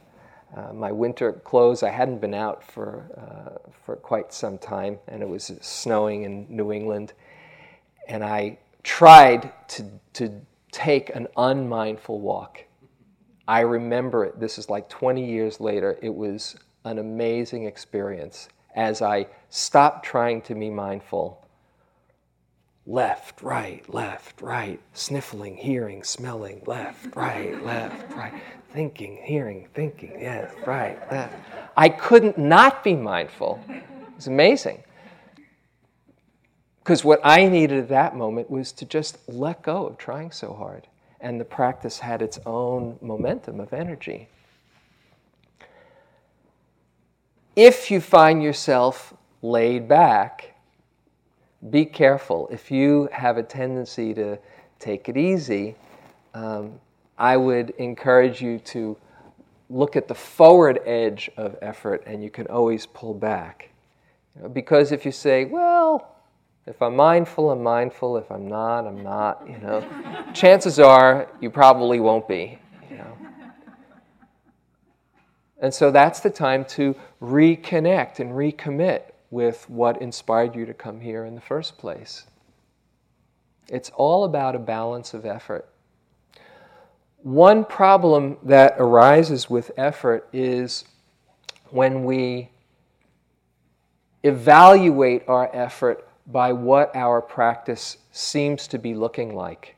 [0.56, 1.84] uh, my winter clothes.
[1.84, 6.48] I hadn't been out for uh, for quite some time, and it was snowing in
[6.50, 7.14] New England.
[8.08, 12.64] And I tried to to take an unmindful walk.
[13.48, 14.40] I remember it.
[14.40, 15.98] This is like 20 years later.
[16.02, 21.47] It was an amazing experience as I stopped trying to be mindful
[22.88, 28.34] left, right, left, right, sniffling, hearing, smelling, left, right, left, right,
[28.72, 31.36] thinking, hearing, thinking, yes, right, left.
[31.76, 33.62] I couldn't not be mindful.
[33.68, 33.84] It
[34.16, 34.82] was amazing.
[36.80, 40.54] Because what I needed at that moment was to just let go of trying so
[40.54, 40.88] hard.
[41.20, 44.30] And the practice had its own momentum of energy.
[47.58, 50.54] If you find yourself laid back,
[51.70, 52.48] be careful.
[52.52, 54.38] If you have a tendency to
[54.80, 55.76] take it easy,
[56.34, 56.80] um,
[57.18, 58.98] I would encourage you to
[59.70, 63.70] look at the forward edge of effort and you can always pull back.
[64.36, 66.16] You know, because if you say, well,
[66.68, 68.18] if I'm mindful, I'm mindful.
[68.18, 69.88] If I'm not, I'm not, you know,
[70.34, 73.18] chances are you probably won't be, you know.
[75.60, 81.02] And so that's the time to reconnect and recommit with what inspired you to come
[81.02, 82.26] here in the first place.
[83.70, 85.68] It's all about a balance of effort.
[87.24, 90.86] One problem that arises with effort is
[91.72, 92.50] when we
[94.24, 99.76] evaluate our effort by what our practice seems to be looking like.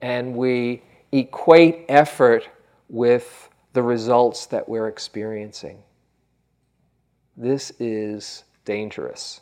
[0.00, 0.82] And we
[1.12, 2.48] equate effort
[2.88, 5.82] with the results that we're experiencing.
[7.36, 9.40] This is dangerous.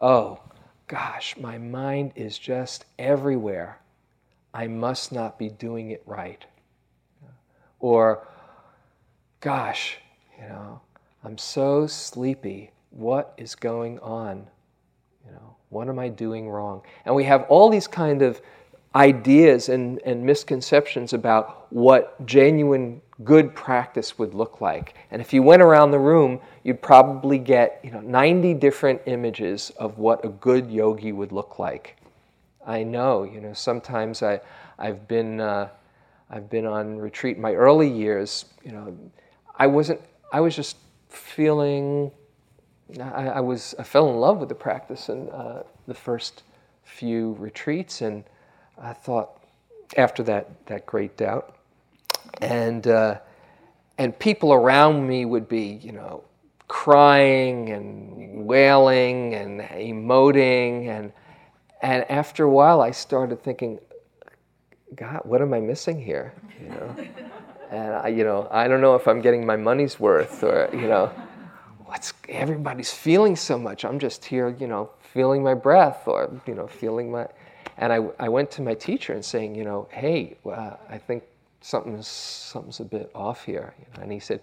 [0.00, 0.38] Oh,
[0.86, 3.80] gosh, my mind is just everywhere.
[4.52, 6.44] I must not be doing it right.
[7.80, 8.28] Or,
[9.40, 9.98] gosh,
[10.40, 10.80] you know,
[11.24, 12.70] I'm so sleepy.
[12.90, 14.46] What is going on?
[15.26, 16.82] You know, what am I doing wrong?
[17.04, 18.40] And we have all these kind of
[18.94, 24.94] ideas and, and misconceptions about what genuine good practice would look like.
[25.10, 29.70] And if you went around the room, you'd probably get you know, 90 different images
[29.78, 31.96] of what a good yogi would look like.
[32.66, 34.40] I know, you know, sometimes I,
[34.78, 35.68] I've been, uh,
[36.30, 38.96] I've been on retreat in my early years, you know,
[39.56, 40.00] I wasn't,
[40.32, 42.10] I was just feeling,
[42.98, 46.42] I, I was, I fell in love with the practice in uh, the first
[46.82, 48.24] few retreats, and
[48.80, 49.40] I thought,
[49.96, 51.56] after that, that great doubt,
[52.40, 53.18] and, uh,
[53.98, 56.24] and people around me would be, you know,
[56.68, 61.12] crying and wailing and emoting and
[61.84, 63.78] and after a while, I started thinking,
[64.94, 66.32] God, what am I missing here?
[66.58, 66.96] You know,
[67.70, 70.88] and I, you know, I don't know if I'm getting my money's worth, or you
[70.88, 71.12] know,
[71.84, 73.84] what's everybody's feeling so much.
[73.84, 77.28] I'm just here, you know, feeling my breath, or you know, feeling my.
[77.76, 81.24] And I, I went to my teacher and saying, you know, hey, uh, I think
[81.64, 83.74] something's something's a bit off here.
[83.78, 84.40] You know, and he said,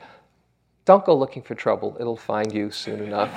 [0.86, 1.96] don't go looking for trouble.
[2.00, 3.32] It'll find you soon enough,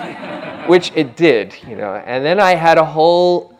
[0.68, 1.94] which it did, you know.
[1.94, 3.58] And then I had a whole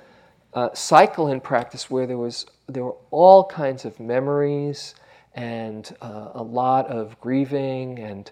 [0.55, 4.95] uh, cycle in practice where there was there were all kinds of memories
[5.35, 8.31] and uh, a lot of grieving and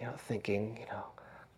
[0.00, 1.04] you know thinking you know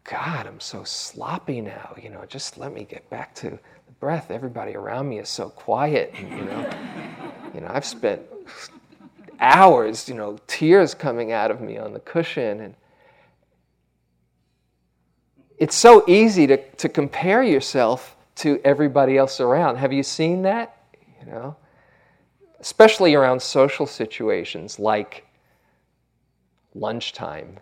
[0.03, 4.31] God I'm so sloppy now you know just let me get back to the breath
[4.31, 6.71] everybody around me is so quiet and, you know
[7.55, 8.23] you know I've spent
[9.41, 12.75] hours you know tears coming out of me on the cushion and
[15.59, 19.77] it's so easy to, to compare yourself to everybody else around.
[19.77, 20.77] Have you seen that?
[21.21, 21.57] You know,
[22.61, 25.27] especially around social situations like
[26.75, 27.59] lunchtime,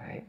[0.00, 0.24] right?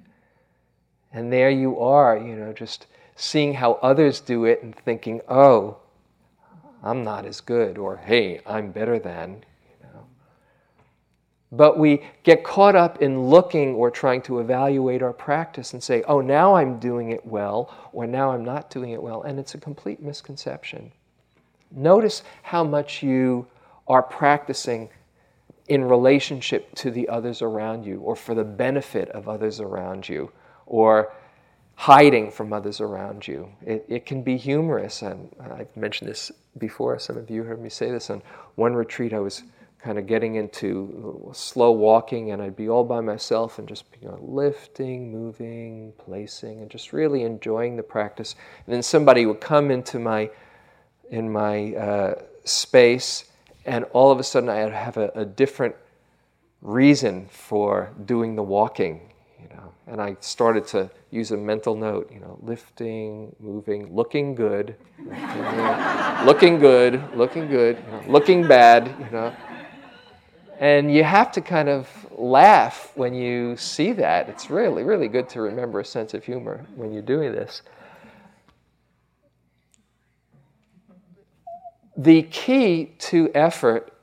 [1.14, 5.78] And there you are, you know, just seeing how others do it and thinking, "Oh,
[6.84, 9.46] I'm not as good," or "Hey, I'm better than."
[11.52, 16.04] But we get caught up in looking or trying to evaluate our practice and say,
[16.08, 19.22] oh, now I'm doing it well, or now I'm not doing it well.
[19.22, 20.92] And it's a complete misconception.
[21.72, 23.48] Notice how much you
[23.88, 24.90] are practicing
[25.68, 30.32] in relationship to the others around you, or for the benefit of others around you,
[30.66, 31.14] or
[31.76, 33.50] hiding from others around you.
[33.62, 36.98] It, it can be humorous, and I've mentioned this before.
[37.00, 38.22] Some of you heard me say this on
[38.56, 39.14] one retreat.
[39.14, 39.44] I was
[39.80, 44.08] kind of getting into slow walking, and I'd be all by myself and just you
[44.08, 48.36] know, lifting, moving, placing, and just really enjoying the practice.
[48.66, 50.30] And then somebody would come into my
[51.10, 53.26] in my uh, space,
[53.66, 55.76] and all of a sudden I'd have a, a different
[56.62, 59.72] reason for doing the walking, you know.
[59.86, 64.76] And I started to use a mental note, you know, lifting, moving, looking good,
[66.26, 69.34] looking good, looking good, you know, looking bad, you know.
[70.60, 71.88] And you have to kind of
[72.18, 74.28] laugh when you see that.
[74.28, 77.62] It's really, really good to remember a sense of humor when you're doing this.
[81.96, 83.94] The key to effort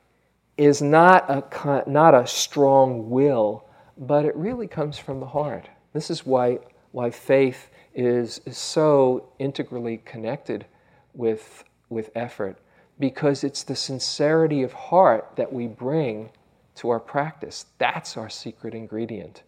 [0.57, 3.65] is not a, not a strong will,
[3.99, 5.69] but it really comes from the heart.
[5.93, 6.59] This is why,
[6.93, 10.67] why faith is, so integrally connected
[11.15, 12.59] with, with effort,
[13.01, 16.31] because it's the sincerity of heart that we bring
[16.77, 17.67] to our practice.
[17.79, 19.43] That's our secret ingredient.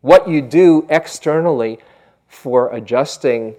[0.00, 1.78] What you do externally
[2.28, 3.56] for adjusting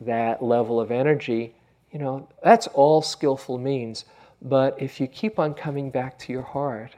[0.00, 1.54] that level of energy,
[1.90, 4.04] you know, that's all skillful means.
[4.40, 6.94] But if you keep on coming back to your heart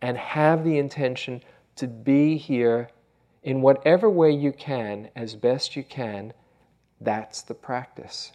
[0.00, 1.42] and have the intention
[1.76, 2.88] to be here
[3.42, 6.32] in whatever way you can, as best you can,
[7.00, 8.32] that's the practice.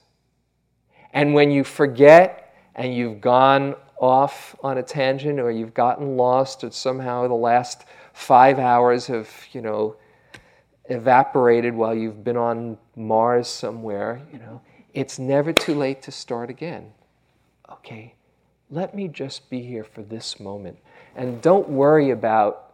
[1.14, 6.64] And when you forget and you've gone off on a tangent or you've gotten lost
[6.64, 7.84] or somehow the last
[8.14, 9.96] five hours have, you know,
[10.86, 14.62] evaporated while you've been on Mars somewhere, you know,
[14.94, 16.92] it's never too late to start again.
[17.70, 18.16] Okay,
[18.72, 20.80] let me just be here for this moment.
[21.16, 22.72] And don't worry about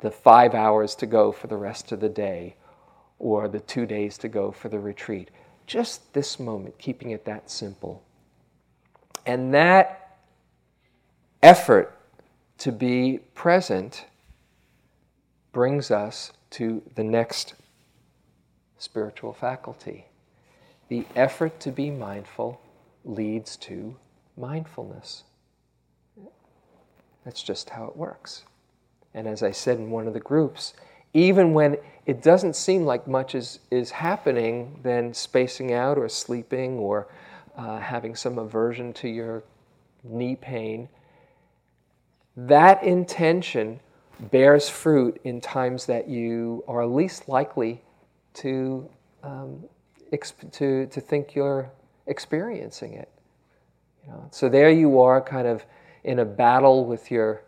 [0.00, 2.56] the five hours to go for the rest of the day
[3.18, 5.30] or the two days to go for the retreat.
[5.66, 8.02] Just this moment, keeping it that simple.
[9.24, 10.03] And that
[11.44, 11.94] effort
[12.56, 14.06] to be present
[15.52, 17.52] brings us to the next
[18.78, 20.06] spiritual faculty.
[20.88, 22.62] The effort to be mindful
[23.04, 23.94] leads to
[24.38, 25.24] mindfulness.
[27.26, 28.44] That's just how it works.
[29.12, 30.72] And as I said in one of the groups,
[31.12, 31.76] even when
[32.06, 37.06] it doesn't seem like much is, is happening, then spacing out or sleeping or
[37.54, 39.44] uh, having some aversion to your
[40.02, 40.88] knee pain,
[42.36, 43.80] that intention
[44.30, 47.82] bears fruit in times that you are least likely
[48.34, 48.88] to,
[49.22, 49.64] um,
[50.12, 51.70] exp- to, to think you're
[52.06, 53.10] experiencing it.
[54.04, 54.28] You know?
[54.30, 55.64] So there you are, kind of
[56.04, 57.42] in a battle with your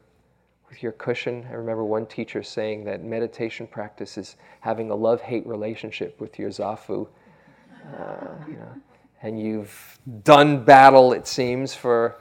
[0.68, 1.46] with your cushion.
[1.48, 6.40] I remember one teacher saying that meditation practice is having a love hate relationship with
[6.40, 7.06] your zafu.
[7.96, 8.80] Uh, you know,
[9.22, 12.16] and you've done battle, it seems, for,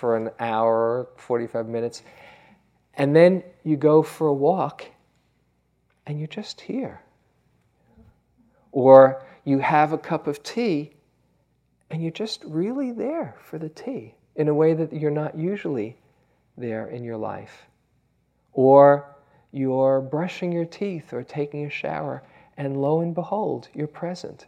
[0.00, 2.02] for an hour, 45 minutes.
[2.94, 4.86] And then you go for a walk
[6.06, 7.02] and you're just here.
[8.72, 10.94] Or you have a cup of tea
[11.90, 15.98] and you're just really there for the tea in a way that you're not usually
[16.56, 17.66] there in your life
[18.54, 19.14] or
[19.52, 22.22] you're brushing your teeth or taking a shower,
[22.56, 24.46] and lo and behold, you're present.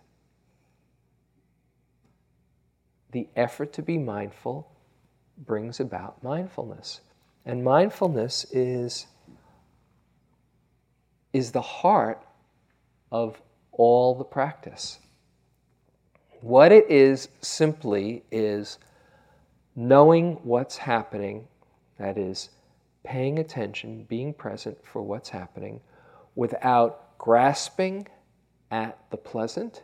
[3.11, 4.72] The effort to be mindful
[5.39, 7.01] brings about mindfulness.
[7.45, 9.07] And mindfulness is,
[11.33, 12.25] is the heart
[13.11, 13.41] of
[13.73, 14.99] all the practice.
[16.41, 18.79] What it is simply is
[19.75, 21.49] knowing what's happening,
[21.99, 22.51] that is,
[23.05, 25.81] paying attention, being present for what's happening
[26.35, 28.07] without grasping
[28.71, 29.83] at the pleasant,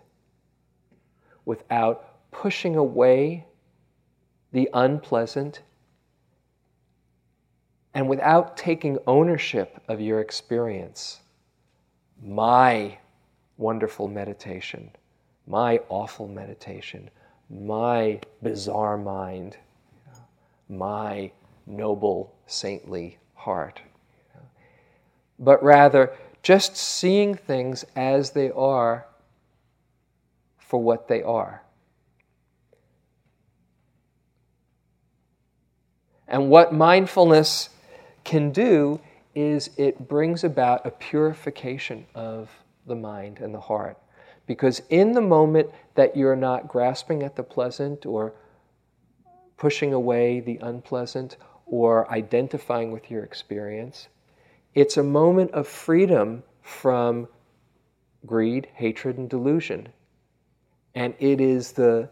[1.44, 3.44] without pushing away
[4.52, 5.62] the unpleasant,
[7.94, 11.20] and without taking ownership of your experience.
[12.22, 12.98] My
[13.56, 14.90] wonderful meditation,
[15.46, 17.10] my awful meditation,
[17.50, 19.56] my bizarre mind,
[20.68, 21.30] my
[21.66, 23.80] noble, saintly heart.
[25.38, 29.06] But rather, just seeing things as they are
[30.58, 31.62] for what they are.
[36.28, 37.70] And what mindfulness
[38.24, 39.00] can do
[39.34, 42.50] is it brings about a purification of
[42.86, 43.98] the mind and the heart.
[44.46, 48.34] Because in the moment that you're not grasping at the pleasant or
[49.58, 54.08] pushing away the unpleasant or identifying with your experience.
[54.74, 57.28] It's a moment of freedom from
[58.24, 59.88] greed, hatred, and delusion.
[60.94, 62.08] And it is the,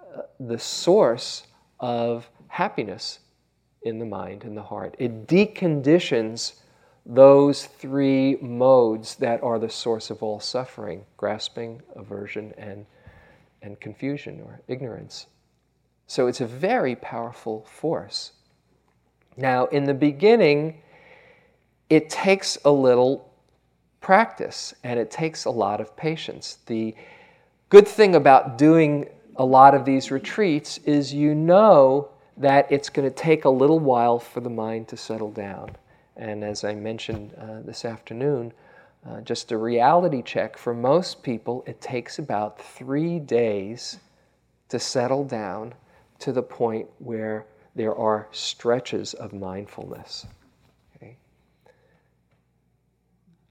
[0.00, 1.46] uh, the source
[1.78, 3.20] of happiness
[3.86, 4.94] in the mind and the heart.
[4.98, 6.54] It deconditions
[7.06, 12.84] those three modes that are the source of all suffering grasping, aversion, and,
[13.62, 15.26] and confusion or ignorance.
[16.08, 18.32] So it's a very powerful force.
[19.36, 20.82] Now, in the beginning,
[21.88, 23.32] it takes a little
[24.00, 26.58] practice and it takes a lot of patience.
[26.66, 26.94] The
[27.68, 33.08] good thing about doing a lot of these retreats is you know that it's going
[33.08, 35.70] to take a little while for the mind to settle down.
[36.16, 38.52] And as I mentioned uh, this afternoon,
[39.08, 43.98] uh, just a reality check for most people, it takes about three days
[44.68, 45.74] to settle down
[46.18, 50.26] to the point where there are stretches of mindfulness.
[50.96, 51.16] Okay?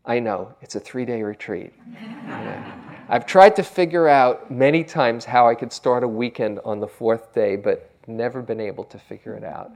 [0.03, 1.73] I know, it's a three day retreat.
[3.07, 6.87] I've tried to figure out many times how I could start a weekend on the
[6.87, 9.71] fourth day, but never been able to figure it out.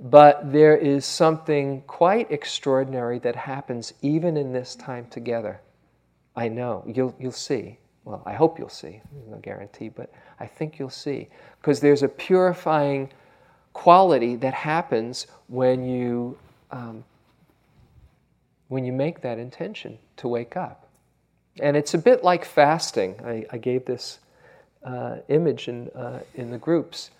[0.00, 5.60] But there is something quite extraordinary that happens even in this time together.
[6.34, 7.78] I know, you'll, you'll see.
[8.04, 9.00] Well, I hope you'll see.
[9.12, 11.28] There's no guarantee, but I think you'll see.
[11.60, 13.10] Because there's a purifying
[13.74, 16.36] quality that happens when you,
[16.72, 17.04] um,
[18.68, 20.88] when you make that intention to wake up.
[21.60, 23.20] And it's a bit like fasting.
[23.24, 24.18] I, I gave this
[24.82, 27.10] uh, image in, uh, in the groups.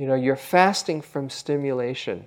[0.00, 2.26] You know, you're fasting from stimulation.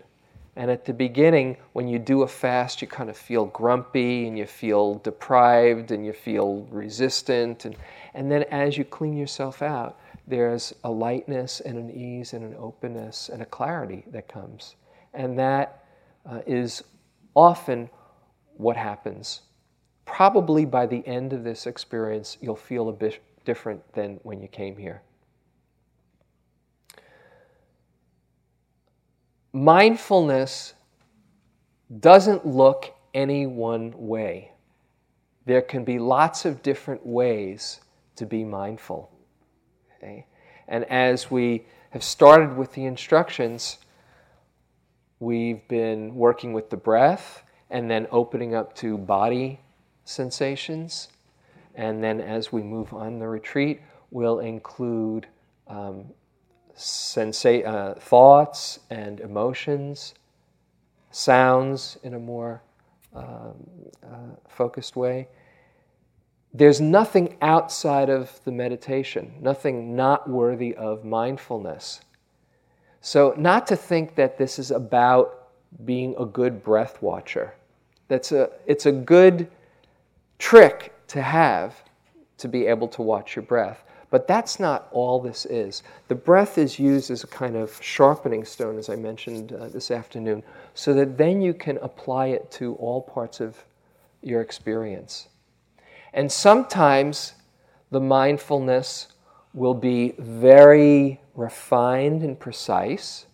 [0.55, 4.37] And at the beginning, when you do a fast, you kind of feel grumpy and
[4.37, 7.65] you feel deprived and you feel resistant.
[7.65, 7.75] And,
[8.13, 12.55] and then as you clean yourself out, there's a lightness and an ease and an
[12.59, 14.75] openness and a clarity that comes.
[15.15, 15.83] And that
[16.29, 16.83] uh, is
[17.35, 17.89] often
[18.55, 19.41] what happens.
[20.05, 24.47] Probably by the end of this experience, you'll feel a bit different than when you
[24.47, 25.01] came here.
[29.53, 30.73] Mindfulness
[31.99, 34.51] doesn't look any one way.
[35.45, 37.79] There can be lots of different ways
[38.15, 39.11] to be mindful.
[39.97, 40.25] Okay?
[40.67, 43.77] And as we have started with the instructions,
[45.19, 49.59] we've been working with the breath and then opening up to body
[50.05, 51.09] sensations.
[51.75, 55.27] And then as we move on the retreat, we'll include
[55.67, 56.05] um,
[56.77, 60.13] sensa- uh, thoughts and emotions,
[61.11, 62.61] sounds in a more
[63.15, 63.53] um,
[64.03, 65.27] uh, focused way.
[66.53, 72.01] There's nothing outside of the meditation, nothing not worthy of mindfulness.
[73.01, 75.49] So, not to think that this is about
[75.85, 77.53] being a good breath watcher.
[78.07, 79.49] That's a, it's a good
[80.37, 81.83] trick to have
[82.37, 83.83] to be able to watch your breath.
[84.13, 85.81] But that's not all this is.
[86.07, 89.89] The breath is used as a kind of sharpening stone, as I mentioned uh, this
[89.89, 90.43] afternoon,
[90.75, 93.65] so that then you can apply it to all parts of
[94.21, 95.29] your experience.
[96.13, 97.33] And sometimes
[97.89, 99.07] the mindfulness
[99.51, 103.25] will be very refined and precise.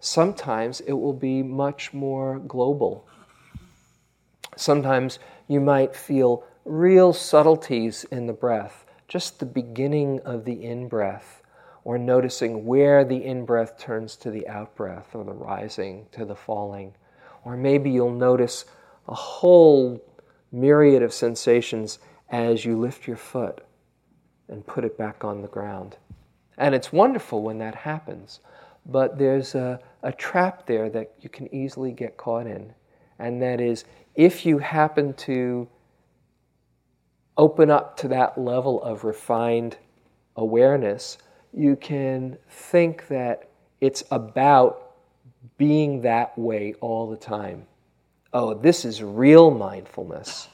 [0.00, 3.06] Sometimes it will be much more global.
[4.56, 8.81] Sometimes you might feel real subtleties in the breath,
[9.12, 11.42] just the beginning of the in breath,
[11.84, 16.24] or noticing where the in breath turns to the out breath, or the rising to
[16.24, 16.94] the falling.
[17.44, 18.64] Or maybe you'll notice
[19.06, 20.02] a whole
[20.50, 21.98] myriad of sensations
[22.30, 23.62] as you lift your foot
[24.48, 25.98] and put it back on the ground.
[26.56, 28.40] And it's wonderful when that happens,
[28.86, 32.72] but there's a, a trap there that you can easily get caught in.
[33.18, 33.84] And that is
[34.14, 35.68] if you happen to
[37.36, 39.76] open up to that level of refined
[40.36, 41.18] awareness,
[41.52, 43.48] you can think that
[43.80, 44.94] it's about
[45.58, 47.66] being that way all the time
[48.32, 50.48] oh, this is real mindfulness.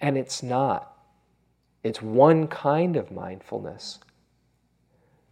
[0.00, 0.92] And it's not.
[1.82, 3.98] It's one kind of mindfulness.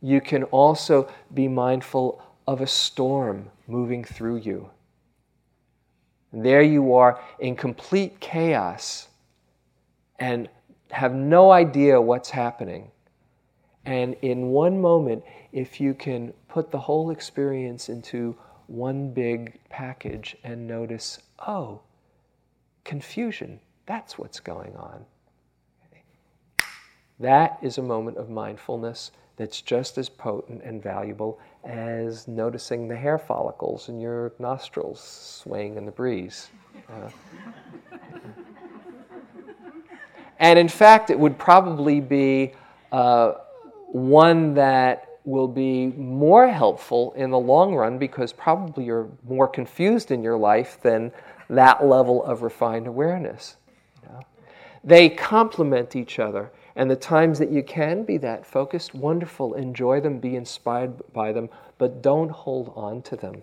[0.00, 4.70] You can also be mindful of a storm moving through you.
[6.32, 9.08] And there you are in complete chaos
[10.18, 10.48] and
[10.90, 12.90] have no idea what's happening.
[13.84, 18.36] And in one moment, if you can put the whole experience into
[18.66, 21.82] one big package and notice, oh,
[22.84, 25.04] confusion, that's what's going on.
[27.20, 32.96] That is a moment of mindfulness that's just as potent and valuable as noticing the
[32.96, 36.48] hair follicles in your nostrils swaying in the breeze.
[36.88, 37.10] Uh,
[40.44, 42.52] and in fact, it would probably be
[42.92, 43.32] uh,
[43.92, 50.10] one that will be more helpful in the long run because probably you're more confused
[50.10, 51.10] in your life than
[51.48, 53.56] that level of refined awareness.
[54.02, 54.20] You know?
[54.84, 60.02] They complement each other, and the times that you can be that focused, wonderful, enjoy
[60.02, 63.42] them, be inspired by them, but don't hold on to them.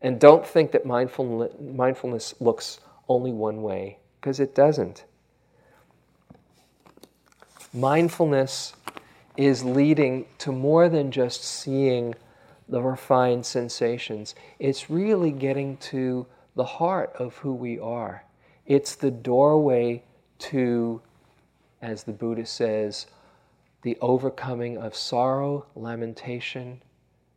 [0.00, 5.04] And don't think that mindfulness looks only one way, because it doesn't.
[7.72, 8.72] Mindfulness
[9.36, 12.16] is leading to more than just seeing
[12.68, 14.34] the refined sensations.
[14.58, 18.24] It's really getting to the heart of who we are.
[18.66, 20.02] It's the doorway
[20.38, 21.00] to,
[21.80, 23.06] as the Buddha says,
[23.82, 26.82] the overcoming of sorrow, lamentation,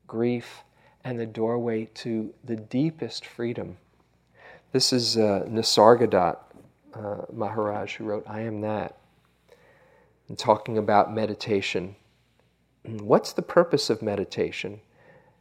[0.07, 0.63] grief,
[1.03, 3.77] and the doorway to the deepest freedom.
[4.71, 6.39] This is uh, Nisargadatta
[6.95, 8.97] uh, Maharaj who wrote, I am that
[10.27, 11.95] and talking about meditation.
[12.85, 14.81] What's the purpose of meditation?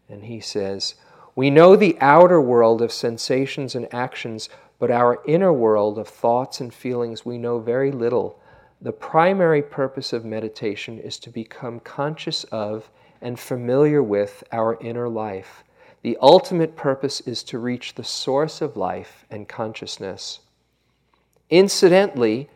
[0.09, 0.95] And he says,
[1.35, 6.61] We know the outer world of sensations and actions, but our inner world of thoughts
[6.61, 8.39] and feelings we know very little.
[8.83, 15.09] the primary purpose of meditation is to become conscious of and familiar with our inner
[15.09, 15.63] life.
[16.03, 20.41] The ultimate purpose is to reach the source of life and consciousness.
[21.49, 22.51] Incidentally,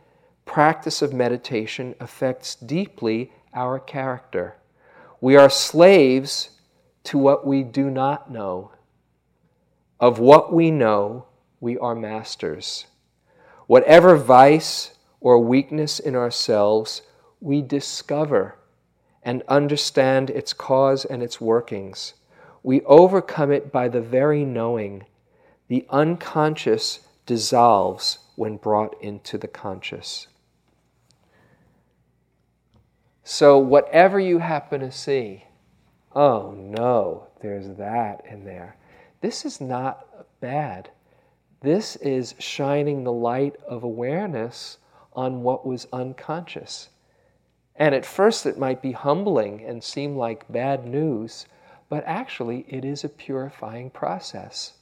[0.47, 4.57] practice of meditation affects deeply our character.
[5.20, 6.51] We are slaves
[7.05, 8.70] to what we do not know.
[10.01, 11.26] Of what we know,
[11.61, 12.86] we are masters.
[13.66, 17.03] Whatever vice or weakness in ourselves,
[17.40, 18.57] we discover
[19.22, 22.14] and understand its cause and its workings.
[22.62, 25.05] We overcome it by the very knowing.
[25.68, 30.28] The unconscious dissolves when brought into the conscious.
[33.29, 35.47] So, whatever you happen to see,
[36.14, 38.77] oh no, there's that in there.
[39.20, 40.07] This is not
[40.41, 40.91] bad.
[41.61, 44.79] This is shining the light of awareness
[45.12, 46.91] on what was unconscious.
[47.74, 51.47] And at first, it might be humbling and seem like bad news,
[51.89, 54.74] but actually, it is a purifying process.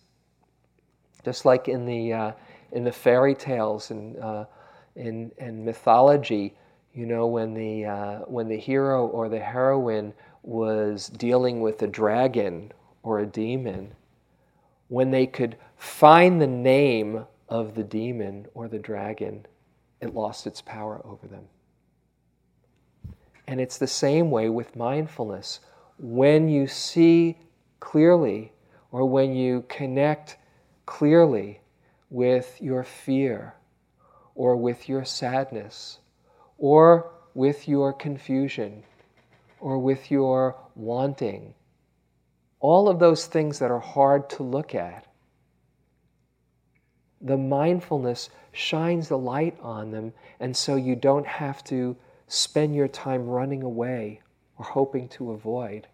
[1.24, 2.32] Just like in the, uh,
[2.72, 4.44] in the fairy tales and, uh,
[4.96, 6.54] in, in mythology,
[6.94, 11.86] you know, when the, uh, when the hero or the heroine was dealing with a
[11.88, 12.72] dragon
[13.02, 13.94] or a demon,
[14.88, 19.44] when they could find the name of the demon or the dragon,
[20.00, 21.44] it lost its power over them.
[23.46, 25.60] And it's the same way with mindfulness.
[25.98, 27.38] When you see
[27.80, 28.52] clearly,
[28.92, 30.36] or when you connect
[30.86, 31.60] clearly
[32.08, 33.54] with your fear,
[34.34, 35.98] or with your sadness,
[36.58, 38.82] or with your confusion,
[39.60, 41.54] or with your wanting,
[42.60, 45.06] all of those things that are hard to look at,
[47.20, 51.96] the mindfulness shines the light on them, and so you don't have to
[52.28, 54.20] spend your time running away
[54.58, 55.86] or hoping to avoid.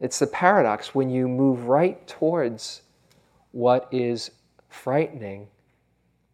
[0.00, 2.82] It's the paradox when you move right towards
[3.52, 4.32] what is
[4.68, 5.46] frightening,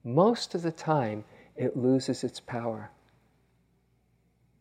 [0.03, 1.25] most of the time
[1.61, 2.91] it loses its power.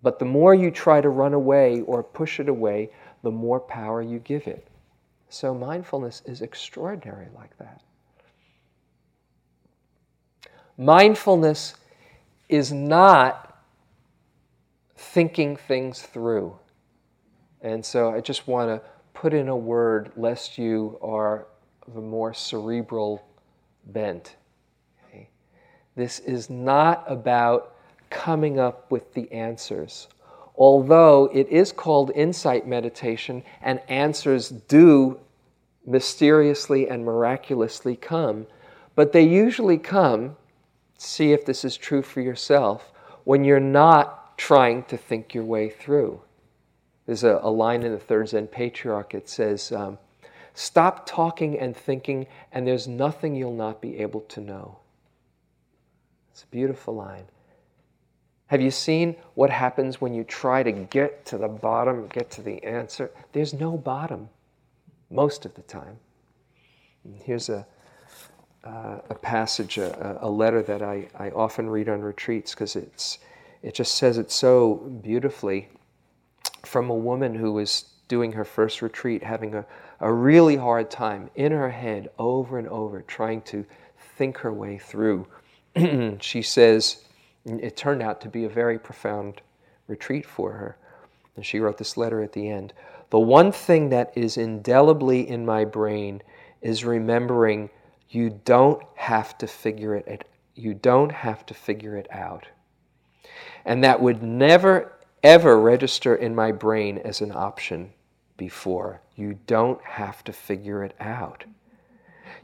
[0.03, 2.91] But the more you try to run away or push it away,
[3.23, 4.67] the more power you give it.
[5.29, 7.81] So mindfulness is extraordinary like that.
[10.77, 11.75] Mindfulness
[12.49, 13.63] is not
[14.97, 16.57] thinking things through.
[17.61, 21.47] And so I just want to put in a word lest you are
[21.87, 23.25] of a more cerebral
[23.85, 24.35] bent.
[25.99, 27.75] This is not about
[28.09, 30.07] coming up with the answers.
[30.55, 35.19] Although it is called insight meditation, and answers do
[35.85, 38.47] mysteriously and miraculously come,
[38.95, 40.37] but they usually come,
[40.97, 42.93] see if this is true for yourself,
[43.25, 46.21] when you're not trying to think your way through.
[47.07, 49.13] There's a, a line in the Third Zen Patriarch.
[49.13, 49.97] It says, um,
[50.53, 54.79] Stop talking and thinking, and there's nothing you'll not be able to know.
[56.39, 57.25] It's a beautiful line.
[58.47, 62.41] Have you seen what happens when you try to get to the bottom, get to
[62.41, 63.11] the answer?
[63.33, 64.29] There's no bottom
[65.11, 65.97] most of the time.
[67.25, 67.67] here's a,
[68.63, 73.19] uh, a passage, a, a, letter that I, I often read on retreats because it's
[73.61, 75.67] it just says it so beautifully
[76.63, 79.65] from a woman who was doing her first retreat, having a,
[79.99, 83.65] a really hard time in her head over and over, trying to
[84.15, 85.27] think her way through.
[86.19, 87.03] she says,
[87.45, 89.41] it turned out to be a very profound
[89.87, 90.77] retreat for her.
[91.35, 92.73] And she wrote this letter at the end.
[93.09, 96.21] The one thing that is indelibly in my brain
[96.61, 97.69] is remembering
[98.09, 102.47] you don't have to figure it you don't have to figure it out
[103.65, 104.93] and that would never,
[105.23, 107.93] ever register in my brain as an option
[108.37, 109.01] before.
[109.15, 111.43] You don't have to figure it out.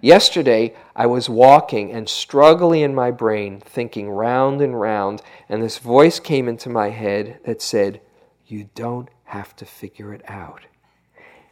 [0.05, 5.79] Yesterday, I was walking and struggling in my brain, thinking round and round, and this
[5.79, 8.01] voice came into my head that said,
[8.45, 10.67] You don't have to figure it out.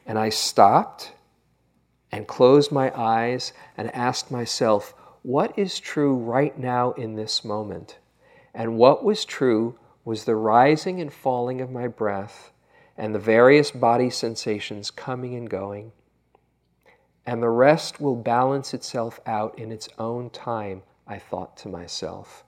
[0.05, 1.13] And I stopped
[2.11, 4.93] and closed my eyes and asked myself,
[5.23, 7.97] What is true right now in this moment?
[8.53, 12.51] And what was true was the rising and falling of my breath
[12.99, 15.91] and the various body sensations coming and going.
[17.25, 22.43] And the rest will balance itself out in its own time, I thought to myself.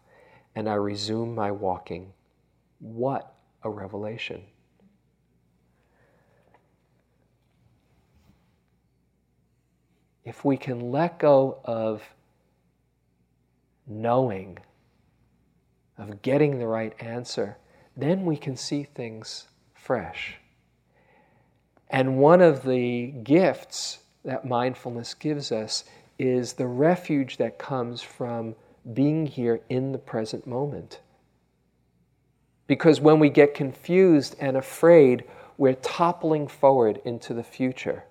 [0.55, 2.13] And I resumed my walking.
[2.79, 4.43] What a revelation!
[10.23, 12.01] If we can let go of
[13.87, 14.57] knowing
[15.97, 17.57] of getting the right answer,
[17.95, 20.37] then we can see things fresh.
[21.89, 25.85] And one of the gifts that mindfulness gives us
[26.19, 28.55] is the refuge that comes from
[28.93, 30.99] being here in the present moment.
[32.67, 35.23] Because when we get confused and afraid,
[35.57, 38.03] we're toppling forward into the future.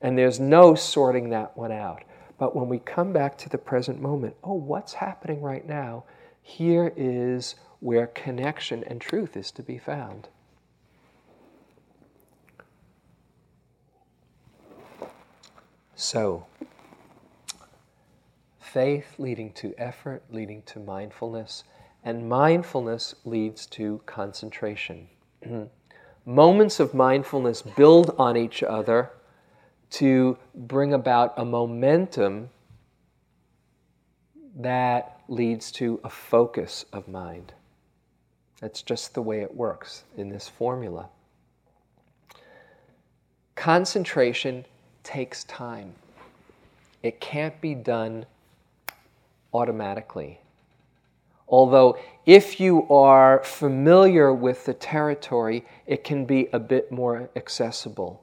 [0.00, 2.04] And there's no sorting that one out.
[2.38, 6.04] But when we come back to the present moment, oh, what's happening right now?
[6.40, 10.28] Here is where connection and truth is to be found.
[16.00, 16.46] So,
[18.60, 21.64] faith leading to effort, leading to mindfulness,
[22.04, 25.08] and mindfulness leads to concentration.
[26.24, 29.10] Moments of mindfulness build on each other
[29.90, 32.50] to bring about a momentum
[34.54, 37.54] that leads to a focus of mind.
[38.60, 41.08] That's just the way it works in this formula.
[43.56, 44.64] Concentration
[45.08, 45.94] takes time.
[47.02, 48.26] It can't be done
[49.54, 50.38] automatically.
[51.48, 51.96] Although,
[52.26, 58.22] if you are familiar with the territory, it can be a bit more accessible.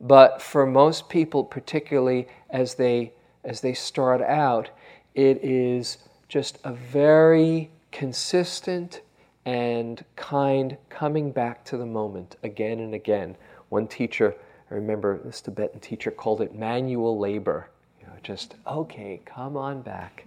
[0.00, 3.12] But for most people, particularly as they,
[3.42, 4.70] as they start out,
[5.16, 9.00] it is just a very consistent
[9.44, 13.34] and kind coming back to the moment again and again.
[13.70, 14.36] One teacher,
[14.70, 17.68] I remember this Tibetan teacher called it manual labor.
[18.00, 20.26] You know, just, okay, come on back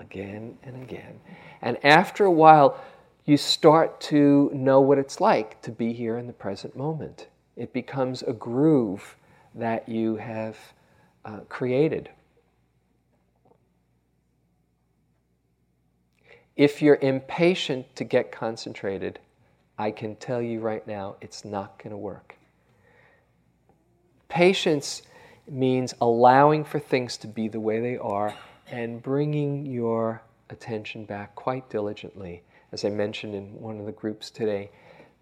[0.00, 1.20] again and again.
[1.60, 2.82] And after a while,
[3.26, 7.28] you start to know what it's like to be here in the present moment.
[7.56, 9.16] It becomes a groove
[9.54, 10.56] that you have
[11.24, 12.10] uh, created.
[16.56, 19.18] If you're impatient to get concentrated,
[19.78, 22.36] I can tell you right now it's not going to work.
[24.34, 25.02] Patience
[25.48, 28.34] means allowing for things to be the way they are
[28.68, 32.42] and bringing your attention back quite diligently.
[32.72, 34.72] As I mentioned in one of the groups today,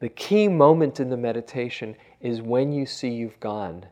[0.00, 3.84] the key moment in the meditation is when you see you've gone.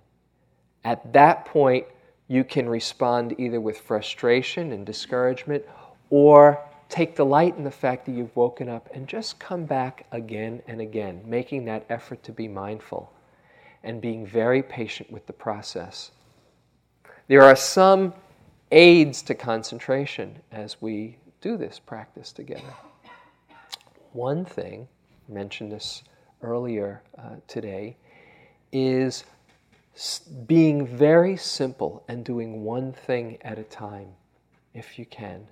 [0.84, 1.84] At that point,
[2.26, 5.66] you can respond either with frustration and discouragement
[6.08, 6.58] or
[6.88, 10.80] take delight in the fact that you've woken up and just come back again and
[10.80, 13.12] again, making that effort to be mindful
[13.82, 16.10] and being very patient with the process.
[17.28, 18.14] There are some
[18.70, 22.74] aids to concentration as we do this practice together.
[24.12, 24.88] One thing,
[25.28, 26.02] I mentioned this
[26.42, 27.96] earlier uh, today,
[28.72, 29.24] is
[30.46, 34.08] being very simple and doing one thing at a time,
[34.74, 35.46] if you can.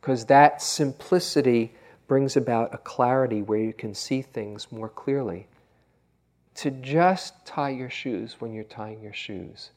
[0.00, 1.74] Because that simplicity
[2.08, 5.46] brings about a clarity where you can see things more clearly.
[6.56, 9.70] To just tie your shoes when you're tying your shoes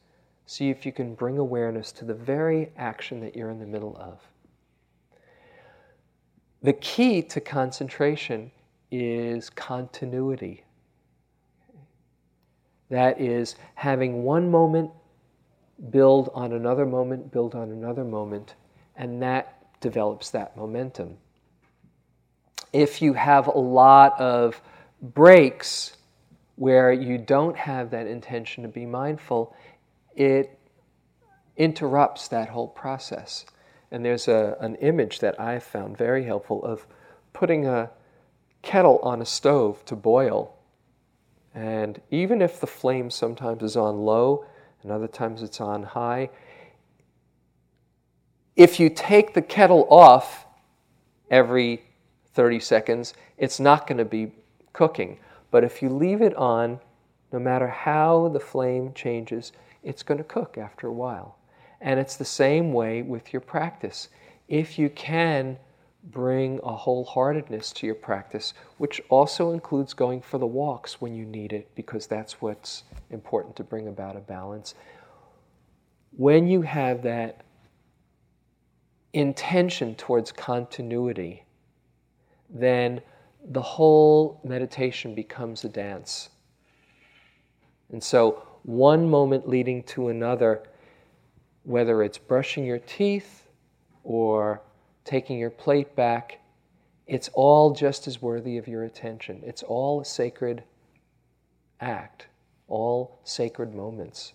[0.46, 3.96] See if you can bring awareness to the very action that you're in the middle
[3.98, 4.20] of.
[6.62, 8.52] The key to concentration
[8.92, 10.64] is continuity.
[12.90, 14.92] That is having one moment
[15.90, 18.54] build on another moment, build on another moment,
[18.94, 21.16] and that develops that momentum.
[22.72, 24.60] If you have a lot of
[25.02, 25.96] breaks
[26.56, 29.54] where you don't have that intention to be mindful,
[30.14, 30.58] it
[31.56, 33.44] interrupts that whole process.
[33.90, 36.86] And there's a, an image that I found very helpful of
[37.32, 37.90] putting a
[38.62, 40.54] kettle on a stove to boil.
[41.54, 44.44] And even if the flame sometimes is on low
[44.82, 46.30] and other times it's on high,
[48.56, 50.46] if you take the kettle off
[51.30, 51.82] every
[52.32, 54.32] 30 seconds, it's not going to be
[54.72, 55.18] cooking.
[55.50, 56.80] But if you leave it on,
[57.32, 61.38] no matter how the flame changes, it's going to cook after a while.
[61.80, 64.08] And it's the same way with your practice.
[64.48, 65.58] If you can
[66.04, 71.24] bring a wholeheartedness to your practice, which also includes going for the walks when you
[71.24, 74.74] need it, because that's what's important to bring about a balance.
[76.12, 77.42] When you have that
[79.12, 81.44] intention towards continuity,
[82.48, 83.00] then
[83.50, 86.30] the whole meditation becomes a dance.
[87.92, 90.64] And so, one moment leading to another,
[91.62, 93.46] whether it's brushing your teeth
[94.02, 94.60] or
[95.04, 96.40] taking your plate back,
[97.06, 99.40] it's all just as worthy of your attention.
[99.46, 100.64] It's all a sacred
[101.80, 102.26] act,
[102.66, 104.32] all sacred moments.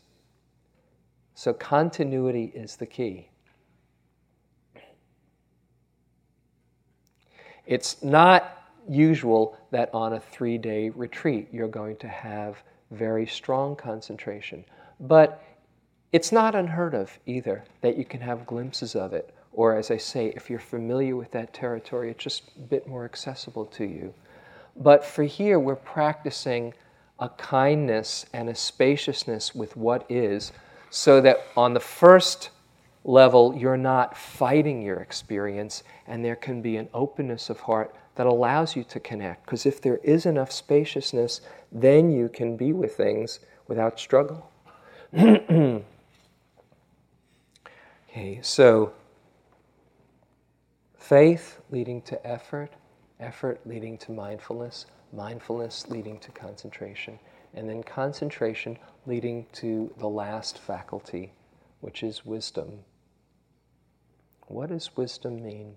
[1.36, 3.28] So, continuity is the key.
[7.66, 13.75] It's not usual that on a three day retreat you're going to have very strong
[13.75, 14.65] concentration.
[14.99, 15.43] But
[16.11, 19.34] it's not unheard of either that you can have glimpses of it.
[19.53, 23.03] Or, as I say, if you're familiar with that territory, it's just a bit more
[23.03, 24.13] accessible to you.
[24.77, 26.73] But for here, we're practicing
[27.19, 30.53] a kindness and a spaciousness with what is,
[30.89, 32.49] so that on the first
[33.03, 38.28] level, you're not fighting your experience, and there can be an openness of heart that
[38.28, 39.45] allows you to connect.
[39.45, 41.41] Because if there is enough spaciousness,
[41.72, 44.49] then you can be with things without struggle.
[45.18, 45.84] okay,
[48.41, 48.93] so
[50.97, 52.72] faith leading to effort,
[53.20, 57.20] effort leading to mindfulness, mindfulness leading to concentration,
[57.53, 61.34] and then concentration leading to the last faculty,
[61.82, 62.80] which is wisdom.
[64.47, 65.76] What does wisdom mean?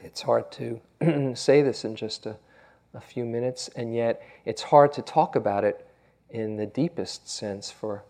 [0.00, 0.80] It's hard to
[1.34, 2.36] say this in just a,
[2.94, 5.86] a few minutes, and yet it's hard to talk about it
[6.30, 8.04] in the deepest sense for,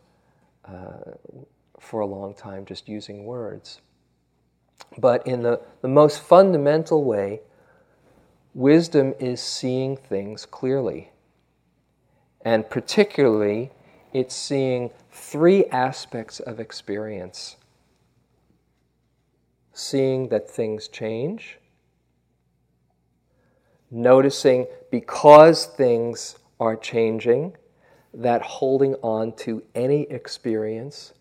[0.64, 1.12] uh,
[1.78, 3.80] for a long time, just using words.
[4.98, 7.40] But in the, the most fundamental way,
[8.54, 11.10] wisdom is seeing things clearly.
[12.42, 13.70] And particularly,
[14.12, 17.56] it's seeing three aspects of experience
[19.76, 21.58] seeing that things change,
[23.90, 27.56] noticing because things are changing,
[28.14, 31.12] that holding on to any experience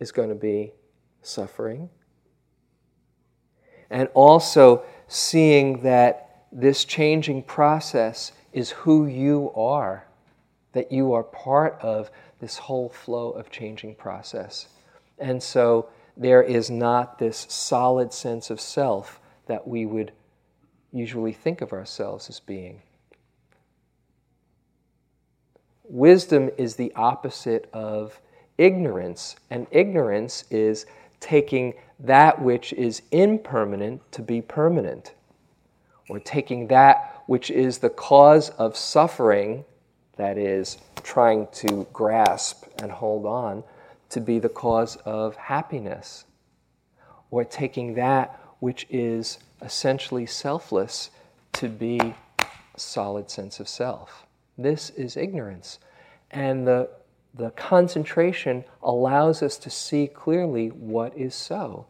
[0.00, 0.72] is going to be
[1.22, 1.88] suffering.
[3.90, 10.06] And also seeing that this changing process is who you are,
[10.72, 12.10] that you are part of
[12.40, 14.68] this whole flow of changing process.
[15.18, 20.12] And so there is not this solid sense of self that we would
[20.92, 22.82] usually think of ourselves as being.
[25.84, 28.20] Wisdom is the opposite of
[28.58, 30.86] ignorance, and ignorance is
[31.20, 35.14] taking that which is impermanent to be permanent,
[36.08, 39.64] or taking that which is the cause of suffering,
[40.16, 43.64] that is, trying to grasp and hold on,
[44.10, 46.24] to be the cause of happiness,
[47.30, 51.10] or taking that which is essentially selfless
[51.54, 52.14] to be
[52.76, 54.26] solid sense of self.
[54.58, 55.78] This is ignorance.
[56.30, 56.90] And the,
[57.34, 61.86] the concentration allows us to see clearly what is so.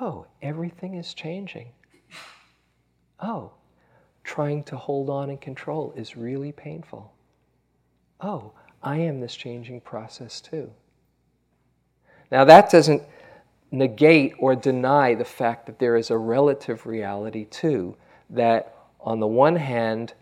[0.00, 1.68] Oh, everything is changing.
[3.20, 3.52] Oh,
[4.24, 7.12] trying to hold on and control is really painful.
[8.20, 10.70] Oh, I am this changing process too.
[12.30, 13.02] Now, that doesn't
[13.70, 17.96] negate or deny the fact that there is a relative reality too,
[18.28, 20.14] that on the one hand,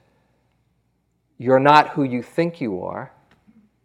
[1.39, 3.13] you're not who you think you are,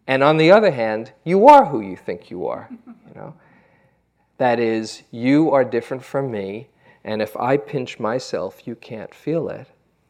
[0.07, 2.67] and on the other hand, you are who you think you are.
[2.87, 3.35] You know,
[4.37, 6.67] that is, you are different from me,
[7.03, 9.67] and if I pinch myself, you can't feel it.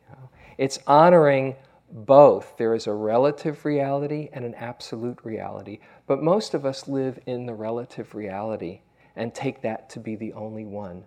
[0.10, 0.30] You know?
[0.58, 1.56] It's honoring
[1.92, 2.58] both.
[2.58, 7.46] There is a relative reality and an absolute reality, but most of us live in
[7.46, 8.82] the relative reality
[9.16, 11.04] and take that to be the only one.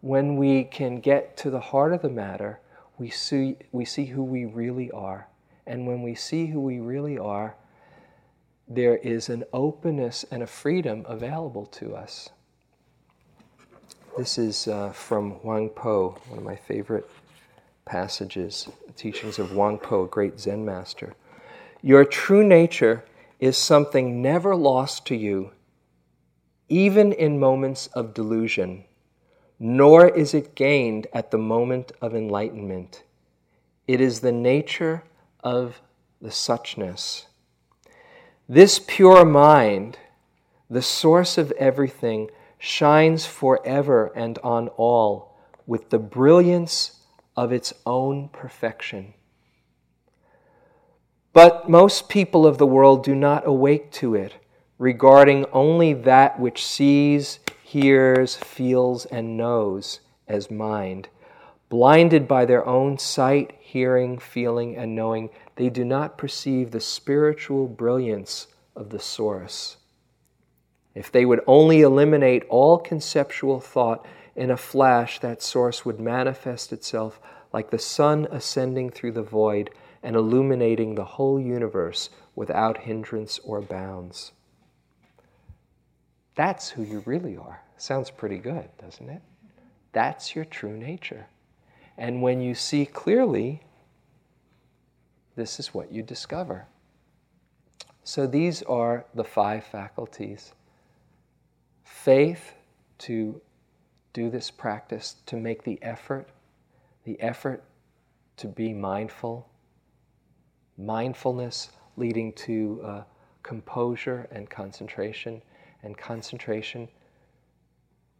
[0.00, 2.60] When we can get to the heart of the matter,
[2.98, 5.28] we see, we see who we really are.
[5.66, 7.56] And when we see who we really are,
[8.68, 12.30] there is an openness and a freedom available to us.
[14.16, 17.08] This is uh, from Huang Po, one of my favorite
[17.84, 21.14] passages, teachings of Huang Po, a great Zen master.
[21.82, 23.04] Your true nature
[23.38, 25.52] is something never lost to you
[26.68, 28.84] even in moments of delusion,
[29.58, 33.04] nor is it gained at the moment of enlightenment.
[33.86, 35.04] It is the nature
[35.42, 35.80] of
[36.20, 37.26] the suchness.
[38.48, 39.98] This pure mind,
[40.68, 45.36] the source of everything, shines forever and on all
[45.66, 47.00] with the brilliance
[47.36, 49.14] of its own perfection.
[51.32, 54.34] But most people of the world do not awake to it
[54.78, 61.08] regarding only that which sees, hears, feels, and knows as mind.
[61.68, 67.66] Blinded by their own sight, hearing, feeling, and knowing, they do not perceive the spiritual
[67.66, 68.46] brilliance
[68.76, 69.78] of the source.
[70.94, 76.72] If they would only eliminate all conceptual thought in a flash, that source would manifest
[76.72, 77.18] itself
[77.52, 79.70] like the sun ascending through the void
[80.02, 84.32] and illuminating the whole universe without hindrance or bounds.
[86.36, 87.60] That's who you really are.
[87.78, 89.22] Sounds pretty good, doesn't it?
[89.92, 91.26] That's your true nature.
[91.98, 93.62] And when you see clearly,
[95.34, 96.66] this is what you discover.
[98.04, 100.52] So these are the five faculties
[101.82, 102.54] faith
[102.98, 103.40] to
[104.12, 106.28] do this practice, to make the effort,
[107.04, 107.64] the effort
[108.36, 109.48] to be mindful,
[110.78, 113.02] mindfulness leading to uh,
[113.42, 115.42] composure and concentration,
[115.86, 116.88] and concentration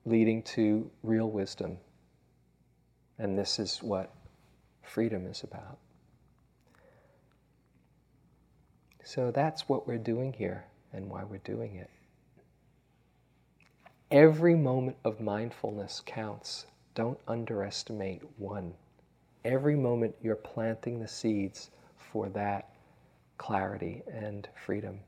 [0.06, 1.76] leading to real wisdom.
[3.18, 4.14] And this is what
[4.82, 5.78] freedom is about.
[9.04, 11.90] So that's what we're doing here and why we're doing it.
[14.10, 16.66] Every moment of mindfulness counts.
[16.94, 18.72] Don't underestimate one.
[19.44, 22.70] Every moment you're planting the seeds for that
[23.38, 25.00] clarity and freedom.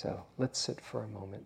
[0.00, 1.44] So let's sit for a moment.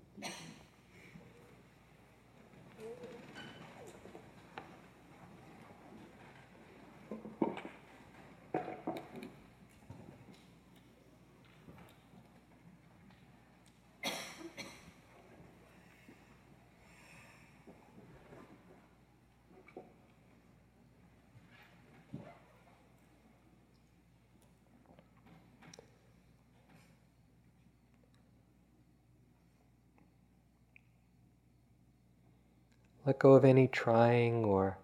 [33.06, 34.78] Let go of any trying or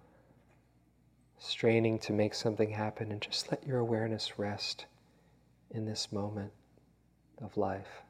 [1.39, 4.85] straining to make something happen and just let your awareness rest
[5.71, 6.53] in this moment
[7.41, 8.03] of life.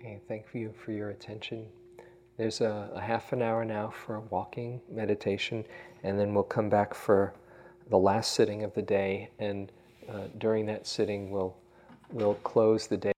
[0.00, 1.66] Okay, thank you for your attention.
[2.38, 5.64] There's a, a, half an hour now for walking meditation,
[6.02, 7.34] and then we'll come back for
[7.90, 9.30] the last sitting of the day.
[9.38, 9.70] And
[10.08, 11.56] uh, during that sitting, we'll
[12.10, 13.12] we'll close the day.